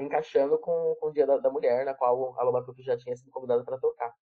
encaixando 0.00 0.58
com, 0.58 0.96
com 1.00 1.08
o 1.08 1.12
Dia 1.12 1.26
da, 1.26 1.38
da 1.38 1.50
Mulher, 1.50 1.84
na 1.84 1.94
qual 1.94 2.34
a 2.38 2.42
Loba 2.42 2.64
já 2.78 2.96
tinha 2.96 3.16
sido 3.16 3.30
convidada 3.30 3.64
para 3.64 3.78
tocar. 3.78 4.12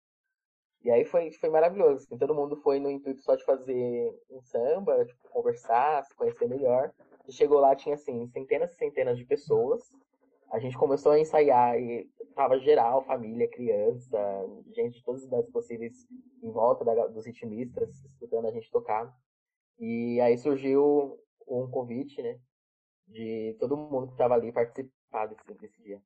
E 0.83 0.91
aí 0.91 1.05
foi, 1.05 1.31
foi 1.33 1.51
maravilhoso. 1.51 2.05
Assim, 2.05 2.17
todo 2.17 2.35
mundo 2.35 2.57
foi 2.57 2.79
no 2.81 2.91
intuito 2.91 3.23
só 3.23 3.35
de 3.37 3.45
fazer 3.45 4.19
um 4.31 4.41
samba, 4.41 5.05
tipo, 5.05 5.29
conversar, 5.29 6.05
se 6.05 6.15
conhecer 6.15 6.49
melhor. 6.49 6.93
E 7.29 7.33
chegou 7.33 7.61
lá, 7.61 7.77
tinha 7.77 7.95
assim, 7.95 8.27
centenas 8.29 8.73
e 8.73 8.77
centenas 8.77 9.19
de 9.19 9.25
pessoas. 9.25 9.83
A 10.51 10.59
gente 10.59 10.77
começou 10.77 11.13
a 11.13 11.21
ensaiar 11.21 11.79
e 11.79 12.09
tava 12.35 12.59
geral, 12.59 13.05
família, 13.05 13.49
criança, 13.49 14.19
gente 14.73 14.99
de 14.99 15.05
todas 15.05 15.23
as 15.23 15.29
idades 15.29 15.51
possíveis 15.51 16.07
em 16.43 16.51
volta 16.51 16.85
da, 16.85 17.07
dos 17.07 17.27
ritmistas, 17.27 18.05
escutando 18.05 18.49
a 18.49 18.51
gente 18.51 18.71
tocar. 18.71 19.15
E 19.79 20.21
aí 20.21 20.37
surgiu 20.39 21.19
um 21.47 21.71
convite, 21.71 22.23
né? 22.23 22.39
De 23.07 23.57
todo 23.61 23.77
mundo 23.77 24.07
que 24.07 24.13
estava 24.13 24.35
ali 24.35 24.51
participar 24.51 25.27
desse, 25.27 25.61
desse 25.61 25.83
dia. 25.83 26.01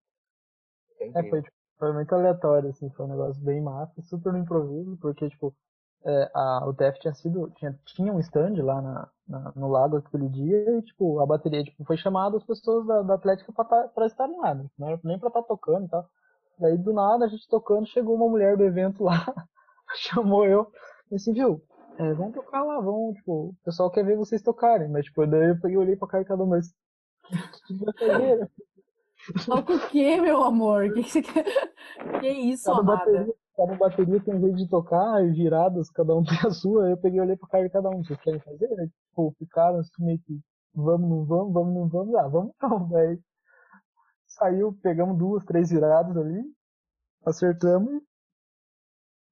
Foi, 0.98 1.08
é, 1.14 1.30
foi, 1.30 1.42
foi 1.78 1.92
muito 1.92 2.14
aleatório, 2.14 2.70
assim, 2.70 2.90
foi 2.90 3.06
um 3.06 3.10
negócio 3.10 3.42
bem 3.42 3.60
massa, 3.60 4.00
super 4.02 4.32
no 4.32 4.38
improviso, 4.38 4.96
porque, 4.98 5.28
tipo, 5.28 5.54
é, 6.04 6.30
a, 6.34 6.66
o 6.66 6.74
TF 6.74 7.00
tinha 7.00 7.14
sido, 7.14 7.50
tinha, 7.56 7.78
tinha 7.87 8.12
um 8.12 8.20
stand 8.20 8.62
lá 8.62 8.80
na, 8.82 9.08
na, 9.26 9.52
no 9.56 9.68
lago 9.68 9.96
aquele 9.96 10.28
dia 10.28 10.78
e, 10.78 10.82
tipo, 10.82 11.20
a 11.20 11.26
bateria, 11.26 11.64
tipo, 11.64 11.84
foi 11.84 11.96
chamada 11.96 12.37
as 12.37 12.44
pessoas 12.44 12.87
da, 12.87 13.02
da 13.02 13.14
Atlética 13.14 13.52
pra, 13.52 13.64
tá, 13.64 13.88
pra 13.88 14.06
estarem 14.06 14.38
lá, 14.38 14.54
né? 14.54 14.66
não 14.78 14.88
era 14.88 15.00
nem 15.02 15.18
pra 15.18 15.28
estar 15.28 15.42
tá 15.42 15.48
tocando 15.48 15.87
e 15.87 15.88
tal. 15.88 16.08
Daí, 16.58 16.78
do 16.78 16.92
nada, 16.92 17.24
a 17.24 17.28
gente 17.28 17.48
tocando, 17.48 17.87
chegou 17.87 18.14
uma 18.14 18.28
mulher 18.28 18.56
do 18.56 18.64
evento 18.64 19.02
lá, 19.02 19.26
chamou 19.96 20.46
eu, 20.46 20.70
e 21.10 21.16
assim, 21.16 21.32
viu, 21.32 21.62
é, 21.98 22.12
vamos 22.12 22.34
tocar 22.34 22.62
lá, 22.62 22.80
vamos, 22.80 23.16
tipo, 23.16 23.48
o 23.48 23.56
pessoal 23.64 23.90
quer 23.90 24.04
ver 24.04 24.16
vocês 24.16 24.42
tocarem, 24.42 24.88
mas, 24.88 25.06
tipo, 25.06 25.26
daí 25.26 25.50
eu 25.50 25.60
peguei, 25.60 25.76
olhei 25.76 25.96
pra 25.96 26.08
cara 26.08 26.22
de 26.22 26.28
cada 26.28 26.44
um, 26.44 26.46
mas, 26.46 26.72
que? 27.96 28.64
Toca 29.46 29.74
o 29.74 29.88
quê, 29.88 30.20
meu 30.20 30.42
amor? 30.42 30.92
Que, 30.92 31.02
que 31.02 31.10
você 31.10 31.22
quer? 31.22 31.44
Que 32.20 32.28
isso, 32.28 32.64
cada 32.64 32.80
amada? 32.80 33.04
Bateria, 33.04 33.34
cada 33.56 33.74
bateria 33.76 34.20
tem 34.22 34.34
um 34.34 34.40
jeito 34.40 34.56
de 34.56 34.68
tocar, 34.68 35.22
viradas, 35.32 35.90
cada 35.90 36.14
um 36.14 36.22
tem 36.24 36.38
a 36.44 36.50
sua. 36.50 36.90
Eu 36.90 36.96
peguei 36.96 37.18
e 37.18 37.22
olhei 37.22 37.37
pra 37.37 37.48
cara 37.48 37.64
de 37.64 37.70
cada 37.70 37.88
um. 37.90 38.04
Vocês 38.04 38.20
querem 38.20 38.40
fazer? 38.40 38.68
Aí, 38.78 38.88
tipo, 38.88 39.34
ficaram 39.38 39.78
assim 39.78 40.04
meio 40.04 40.18
que, 40.18 40.40
vamos, 40.74 41.08
não 41.08 41.24
vamos, 41.24 41.52
vamos, 41.52 41.74
não 41.74 41.88
vamos. 41.88 42.14
Ah, 42.16 42.28
vamos 42.28 42.52
então. 42.56 42.88
Daí 42.90 43.18
saiu, 44.26 44.76
pegamos 44.82 45.16
duas, 45.16 45.44
três 45.44 45.70
viradas 45.70 46.16
ali, 46.16 46.42
acertamos. 47.24 48.02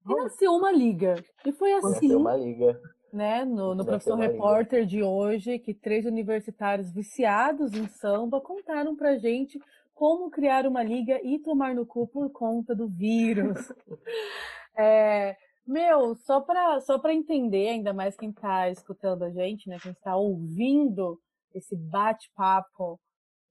E 0.09 0.15
nasceu 0.15 0.53
uma 0.53 0.73
liga. 0.73 1.15
E 1.45 1.53
foi 1.53 1.73
assim. 1.73 2.09
Nasceu 2.09 2.19
uma 2.19 2.37
liga 2.37 2.81
né, 3.13 3.45
no, 3.45 3.75
no 3.75 3.85
Profissão 3.85 4.17
Repórter 4.17 4.87
de 4.87 5.03
hoje, 5.03 5.59
que 5.59 5.75
três 5.75 6.07
universitários 6.07 6.91
viciados 6.91 7.75
em 7.75 7.87
samba 7.87 8.41
contaram 8.41 8.97
pra 8.97 9.19
gente 9.19 9.61
como 9.95 10.31
criar 10.31 10.67
uma 10.67 10.83
liga 10.83 11.21
e 11.23 11.39
tomar 11.39 11.75
no 11.75 11.87
cu 11.87 12.07
por 12.07 12.31
conta 12.31 12.75
do 12.75 12.89
vírus. 12.89 13.73
é, 14.77 15.37
meu, 15.67 16.15
só 16.17 16.41
para 16.41 16.81
só 16.81 16.99
pra 16.99 17.15
entender, 17.15 17.69
ainda 17.69 17.93
mais 17.93 18.17
quem 18.17 18.31
está 18.31 18.69
escutando 18.71 19.23
a 19.25 19.31
gente, 19.31 19.69
né, 19.69 19.79
quem 19.81 19.93
está 19.93 20.17
ouvindo 20.17 21.21
esse 21.55 21.77
bate-papo, 21.77 22.99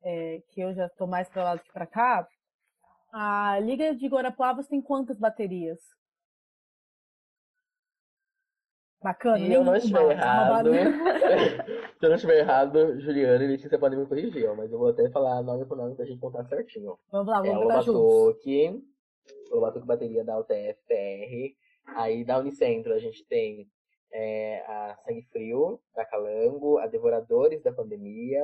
é, 0.03 0.41
que 0.49 0.61
eu 0.61 0.73
já 0.73 0.87
estou 0.87 1.07
mais 1.07 1.29
para 1.29 1.43
lá 1.43 1.55
do 1.55 1.63
que 1.63 1.71
para 1.71 1.85
cá, 1.85 2.27
a 3.13 3.59
Liga 3.59 3.93
de 3.95 4.07
Guarapuavas 4.07 4.67
tem 4.67 4.81
quantas 4.81 5.19
baterias? 5.19 5.79
Bacana. 9.01 9.39
Se 9.39 9.51
eu 9.51 9.63
não 9.63 9.75
estiver 9.75 10.11
errado, 10.11 10.69
se 11.99 12.05
eu 12.05 12.09
não 12.09 12.15
estiver 12.15 12.37
errado, 12.37 12.99
Juliana 12.99 13.43
e 13.43 13.47
Letícia 13.47 13.79
podem 13.79 13.97
me 13.97 14.05
corrigir, 14.05 14.47
ó, 14.47 14.53
mas 14.53 14.71
eu 14.71 14.77
vou 14.77 14.89
até 14.89 15.09
falar 15.09 15.41
nome 15.41 15.65
por 15.65 15.75
nome 15.75 15.95
pra 15.95 16.05
gente 16.05 16.19
contar 16.19 16.45
certinho. 16.45 16.99
Vamos 17.11 17.27
lá, 17.27 17.41
vamos 17.41 17.55
é, 17.55 17.63
contar 17.63 17.81
juntos. 17.81 18.43
Lobatuque 19.51 19.85
bateria 19.85 20.23
da 20.23 20.39
UTF-PR. 20.39 21.55
Aí 21.95 22.23
da 22.23 22.37
Unicentro 22.37 22.93
a 22.93 22.99
gente 22.99 23.25
tem 23.25 23.67
é, 24.13 24.63
a 24.67 24.95
Sangue 25.03 25.23
Frio, 25.31 25.79
da 25.95 26.05
Calango, 26.05 26.77
a 26.77 26.87
Devoradores 26.87 27.61
da 27.63 27.71
Pandemia, 27.71 28.43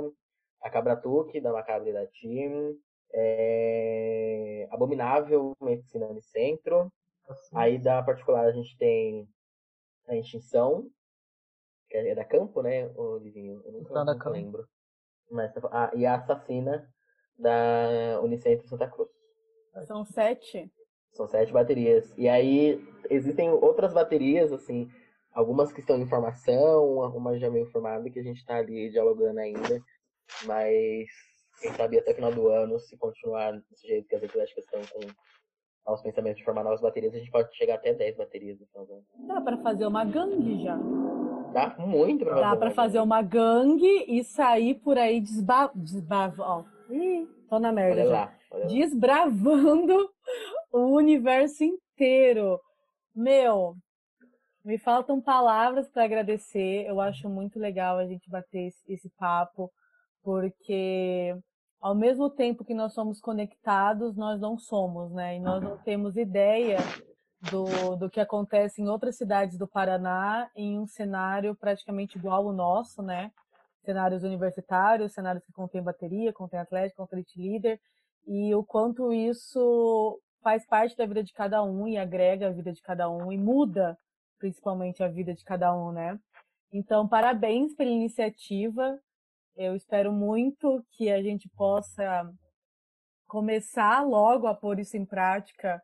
a 0.62 0.70
Cabratuque, 0.70 1.40
da 1.40 1.54
Macabre 1.54 1.94
da 1.94 2.06
Team, 2.08 2.76
é, 3.14 4.68
Abominável, 4.72 5.54
Medicina 5.62 6.08
Unicentro. 6.08 6.92
Aí 7.54 7.78
da 7.78 8.02
particular 8.02 8.46
a 8.46 8.52
gente 8.52 8.78
tem 8.78 9.28
a 10.08 10.16
extinção, 10.16 10.90
que 11.90 11.98
é 11.98 12.16
da 12.16 12.26
Campo, 12.26 12.62
né, 12.62 12.88
o 12.96 13.18
Livinho? 13.18 13.62
Eu 13.66 13.72
nunca, 13.72 14.00
nunca 14.00 14.16
campo. 14.16 14.30
lembro. 14.30 14.68
Mas, 15.30 15.52
ah, 15.72 15.92
e 15.96 16.06
a 16.06 16.16
assassina 16.16 16.90
da 17.38 18.20
Unicentro 18.22 18.68
Santa 18.68 18.90
Cruz. 18.90 19.10
São 19.86 20.06
sete? 20.06 20.72
São 21.12 21.28
sete 21.28 21.52
baterias. 21.52 22.14
E 22.18 22.28
aí 22.28 22.84
existem 23.10 23.50
outras 23.50 23.94
baterias, 23.94 24.52
assim, 24.52 24.90
algumas 25.32 25.72
que 25.72 25.82
estão 25.82 26.00
em 26.00 26.08
formação, 26.08 27.02
algumas 27.02 27.40
já 27.40 27.50
meio 27.50 27.70
formadas, 27.72 28.12
que 28.12 28.20
a 28.20 28.24
gente 28.24 28.38
está 28.38 28.58
ali 28.58 28.90
dialogando 28.90 29.40
ainda. 29.40 29.80
Mas 30.46 31.08
quem 31.62 31.74
sabe 31.74 32.00
até 32.00 32.12
o 32.12 32.16
final 32.16 32.34
do 32.34 32.48
ano, 32.50 32.80
se 32.80 32.98
continuar 32.98 33.52
desse 33.70 33.88
jeito 33.88 34.08
que 34.08 34.16
as 34.16 34.24
atléticas 34.24 34.64
estão 34.66 34.82
com 34.86 35.08
aos 35.88 36.02
pensamentos 36.02 36.40
de 36.40 36.44
formar 36.44 36.66
novas 36.66 36.82
baterias, 36.82 37.16
a 37.16 37.18
gente 37.18 37.32
pode 37.32 37.56
chegar 37.56 37.76
até 37.76 37.94
10 37.94 38.18
baterias. 38.18 38.60
Então? 38.62 38.86
Dá 39.26 39.40
para 39.40 39.58
fazer 39.60 39.88
uma 39.88 40.04
gangue 40.04 40.62
já. 40.62 40.78
Dá 41.54 41.76
muito 41.80 42.26
pra 42.26 42.36
fazer. 42.36 42.46
Dá 42.46 42.56
para 42.58 42.72
fazer 42.72 43.00
uma 43.00 43.22
gangue 43.22 44.06
e 44.06 44.22
sair 44.24 44.76
por 44.76 44.98
aí 44.98 45.22
desba... 45.22 45.72
desba... 45.74 46.34
Ó. 46.38 46.64
Ih, 46.90 47.26
tô 47.50 47.58
na 47.58 47.72
merda 47.72 48.02
olha 48.02 48.10
já. 48.10 48.34
Lá, 48.52 48.66
Desbravando 48.68 50.10
o 50.74 50.96
universo 50.98 51.64
inteiro. 51.64 52.60
Meu, 53.16 53.74
me 54.66 54.78
faltam 54.78 55.22
palavras 55.22 55.90
para 55.90 56.04
agradecer. 56.04 56.86
Eu 56.86 57.00
acho 57.00 57.30
muito 57.30 57.58
legal 57.58 57.98
a 57.98 58.06
gente 58.06 58.30
bater 58.30 58.70
esse 58.90 59.10
papo, 59.18 59.72
porque 60.22 61.34
ao 61.80 61.96
mesmo 61.96 62.30
tempo 62.30 62.64
que 62.64 62.74
nós 62.74 62.94
somos 62.94 63.20
conectados, 63.20 64.16
nós 64.16 64.40
não 64.40 64.58
somos, 64.58 65.12
né? 65.12 65.38
E 65.38 65.40
nós 65.40 65.62
não 65.64 65.78
temos 65.78 66.18
ideia 66.18 66.78
do, 67.52 67.96
do 67.96 68.10
que 68.10 68.20
acontece 68.20 68.82
em 68.82 68.88
outras 68.88 69.16
cidades 69.16 69.58
do 69.58 69.68
Paraná 69.68 70.50
em 70.56 70.80
um 70.80 70.88
cenário 70.88 71.56
praticamente 71.56 72.18
igual 72.18 72.48
ao 72.48 72.54
nosso, 72.54 73.02
né? 73.02 73.32
Cenários 73.86 74.24
universitários, 74.24 75.14
cenários 75.14 75.46
que 75.46 75.54
contêm 75.54 75.82
bateria, 75.82 76.34
contém 76.34 76.60
atlético, 76.60 77.04
contém 77.04 77.24
líder, 77.36 77.80
e 78.26 78.54
o 78.54 78.64
quanto 78.64 79.14
isso 79.14 80.20
faz 80.42 80.66
parte 80.66 80.96
da 80.98 81.06
vida 81.06 81.24
de 81.24 81.34
cada 81.34 81.64
um 81.64 81.88
e 81.88 81.98
agrega 81.98 82.48
a 82.48 82.52
vida 82.52 82.74
de 82.74 82.82
cada 82.82 83.10
um 83.10 83.32
e 83.32 83.38
muda 83.38 83.98
principalmente 84.38 85.04
a 85.04 85.08
vida 85.08 85.34
de 85.34 85.44
cada 85.44 85.76
um, 85.76 85.92
né? 85.92 86.20
Então, 86.72 87.08
parabéns 87.08 87.74
pela 87.74 87.90
iniciativa. 87.90 89.00
Eu 89.58 89.76
espero 89.76 90.14
muito 90.14 90.86
que 90.92 91.10
a 91.10 91.20
gente 91.20 91.50
possa 91.50 92.32
começar 93.28 94.06
logo 94.06 94.46
a 94.46 94.54
pôr 94.54 94.80
isso 94.80 94.96
em 94.96 95.04
prática 95.04 95.82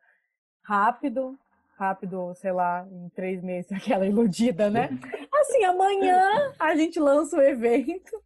rápido, 0.62 1.36
rápido, 1.76 2.32
sei 2.36 2.52
lá, 2.52 2.86
em 2.88 3.08
três 3.08 3.42
meses, 3.42 3.70
aquela 3.72 4.06
iludida, 4.06 4.70
né? 4.70 4.88
Assim, 5.32 5.64
amanhã 5.64 6.52
a 6.56 6.76
gente 6.76 7.00
lança 7.00 7.36
o 7.36 7.42
evento. 7.42 8.22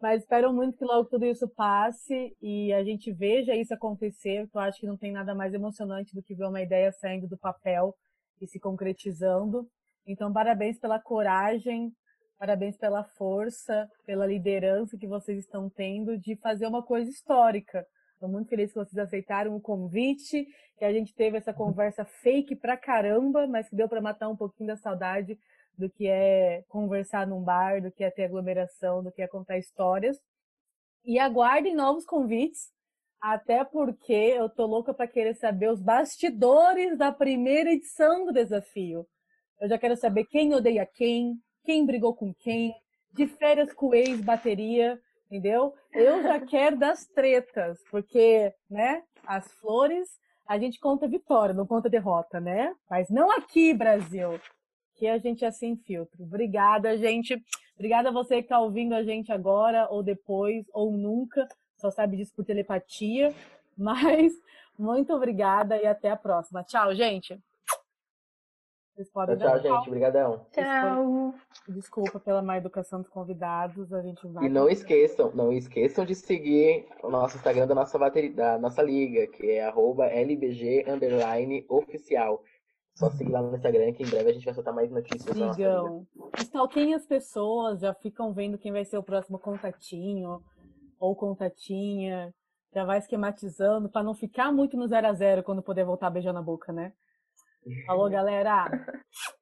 Mas 0.00 0.22
espero 0.22 0.52
muito 0.52 0.76
que 0.76 0.84
logo 0.84 1.08
tudo 1.08 1.24
isso 1.24 1.48
passe 1.48 2.36
e 2.42 2.72
a 2.72 2.82
gente 2.82 3.12
veja 3.12 3.54
isso 3.54 3.72
acontecer, 3.72 4.48
eu 4.52 4.60
acho 4.60 4.80
que 4.80 4.86
não 4.86 4.96
tem 4.96 5.12
nada 5.12 5.36
mais 5.36 5.54
emocionante 5.54 6.14
do 6.16 6.22
que 6.22 6.34
ver 6.34 6.46
uma 6.46 6.60
ideia 6.60 6.90
saindo 6.90 7.28
do 7.28 7.38
papel 7.38 7.94
e 8.40 8.46
se 8.48 8.58
concretizando. 8.58 9.68
Então, 10.04 10.32
parabéns 10.32 10.80
pela 10.80 11.00
coragem, 11.00 11.92
Parabéns 12.38 12.76
pela 12.76 13.02
força, 13.02 13.90
pela 14.06 14.24
liderança 14.24 14.96
que 14.96 15.08
vocês 15.08 15.40
estão 15.40 15.68
tendo 15.68 16.16
de 16.16 16.36
fazer 16.36 16.66
uma 16.68 16.84
coisa 16.84 17.10
histórica. 17.10 17.84
Estou 18.12 18.28
muito 18.28 18.48
feliz 18.48 18.72
que 18.72 18.78
vocês 18.78 18.96
aceitaram 18.96 19.56
o 19.56 19.60
convite, 19.60 20.46
que 20.78 20.84
a 20.84 20.92
gente 20.92 21.12
teve 21.14 21.36
essa 21.36 21.52
conversa 21.52 22.04
fake 22.04 22.54
pra 22.54 22.76
caramba, 22.76 23.48
mas 23.48 23.68
que 23.68 23.74
deu 23.74 23.88
para 23.88 24.00
matar 24.00 24.28
um 24.28 24.36
pouquinho 24.36 24.68
da 24.68 24.76
saudade 24.76 25.36
do 25.76 25.90
que 25.90 26.06
é 26.06 26.62
conversar 26.68 27.26
num 27.26 27.42
bar, 27.42 27.82
do 27.82 27.90
que 27.90 28.04
é 28.04 28.10
ter 28.10 28.24
aglomeração, 28.24 29.02
do 29.02 29.10
que 29.10 29.20
é 29.20 29.26
contar 29.26 29.58
histórias. 29.58 30.16
E 31.04 31.18
aguardem 31.18 31.74
novos 31.74 32.04
convites, 32.04 32.72
até 33.20 33.64
porque 33.64 34.12
eu 34.12 34.48
tô 34.48 34.64
louca 34.64 34.94
para 34.94 35.08
querer 35.08 35.34
saber 35.34 35.70
os 35.70 35.82
bastidores 35.82 36.96
da 36.96 37.10
primeira 37.10 37.72
edição 37.72 38.24
do 38.24 38.32
desafio. 38.32 39.04
Eu 39.60 39.68
já 39.68 39.76
quero 39.76 39.96
saber 39.96 40.24
quem 40.26 40.54
odeia 40.54 40.86
quem, 40.86 41.34
quem 41.68 41.84
brigou 41.84 42.14
com 42.14 42.32
quem, 42.32 42.74
de 43.12 43.26
férias 43.26 43.74
com 43.74 43.94
ex, 43.94 44.22
bateria. 44.22 44.98
entendeu? 45.26 45.74
Eu 45.92 46.22
já 46.22 46.40
quero 46.40 46.78
das 46.78 47.04
tretas, 47.08 47.78
porque, 47.90 48.54
né, 48.70 49.02
as 49.26 49.52
flores 49.60 50.08
a 50.46 50.58
gente 50.58 50.80
conta 50.80 51.06
vitória, 51.06 51.54
não 51.54 51.66
conta 51.66 51.90
derrota, 51.90 52.40
né? 52.40 52.74
Mas 52.88 53.10
não 53.10 53.30
aqui, 53.30 53.74
Brasil, 53.74 54.40
que 54.94 55.06
a 55.06 55.18
gente 55.18 55.44
é 55.44 55.50
sem 55.50 55.76
filtro. 55.76 56.24
Obrigada, 56.24 56.96
gente. 56.96 57.38
Obrigada 57.74 58.08
a 58.08 58.12
você 58.12 58.36
que 58.36 58.44
está 58.44 58.58
ouvindo 58.58 58.94
a 58.94 59.02
gente 59.02 59.30
agora, 59.30 59.86
ou 59.90 60.02
depois, 60.02 60.64
ou 60.72 60.90
nunca. 60.90 61.46
Só 61.76 61.90
sabe 61.90 62.16
disso 62.16 62.32
por 62.34 62.46
telepatia. 62.46 63.34
Mas 63.76 64.32
muito 64.78 65.12
obrigada 65.12 65.76
e 65.76 65.84
até 65.84 66.08
a 66.08 66.16
próxima. 66.16 66.64
Tchau, 66.64 66.94
gente. 66.94 67.38
Vocês 68.98 69.12
podem 69.12 69.36
tchau, 69.36 69.60
tchau, 69.60 69.76
gente. 69.76 69.86
Obrigadão. 69.86 70.44
Tchau. 70.50 71.32
Desculpa 71.68 72.18
pela 72.18 72.42
má 72.42 72.56
educação 72.56 73.00
dos 73.00 73.08
convidados. 73.08 73.92
A 73.92 74.02
gente 74.02 74.26
vai. 74.26 74.46
E 74.46 74.48
não 74.48 74.68
esqueçam, 74.68 75.30
não 75.32 75.52
esqueçam 75.52 76.04
de 76.04 76.16
seguir 76.16 76.84
o 77.00 77.08
nosso 77.08 77.36
Instagram 77.36 77.68
da 77.68 77.76
nossa 77.76 77.96
bateria, 77.96 78.34
da 78.34 78.58
nossa 78.58 78.82
liga, 78.82 79.28
que 79.28 79.52
é 79.52 79.72
@lbg_oficial. 80.90 82.42
Só 82.96 83.08
seguir 83.10 83.30
lá 83.30 83.40
no 83.40 83.54
Instagram 83.54 83.92
que 83.92 84.02
em 84.02 84.10
breve 84.10 84.30
a 84.30 84.32
gente 84.32 84.44
vai 84.44 84.54
soltar 84.54 84.74
mais 84.74 84.90
notícias. 84.90 85.32
Sigam. 85.32 86.04
Stalkeiem 86.36 86.94
as 86.94 87.06
pessoas, 87.06 87.78
já 87.78 87.94
ficam 87.94 88.32
vendo 88.32 88.58
quem 88.58 88.72
vai 88.72 88.84
ser 88.84 88.98
o 88.98 89.02
próximo 89.04 89.38
contatinho 89.38 90.42
ou 90.98 91.14
contatinha. 91.14 92.34
Já 92.74 92.84
vai 92.84 92.98
esquematizando 92.98 93.88
para 93.88 94.02
não 94.02 94.12
ficar 94.12 94.50
muito 94.50 94.76
no 94.76 94.88
zero 94.88 95.06
a 95.06 95.12
zero 95.12 95.44
quando 95.44 95.62
poder 95.62 95.84
voltar 95.84 96.10
beijando 96.10 96.40
a 96.40 96.42
boca, 96.42 96.72
né? 96.72 96.92
Falou, 97.86 98.10
galera! 98.10 98.68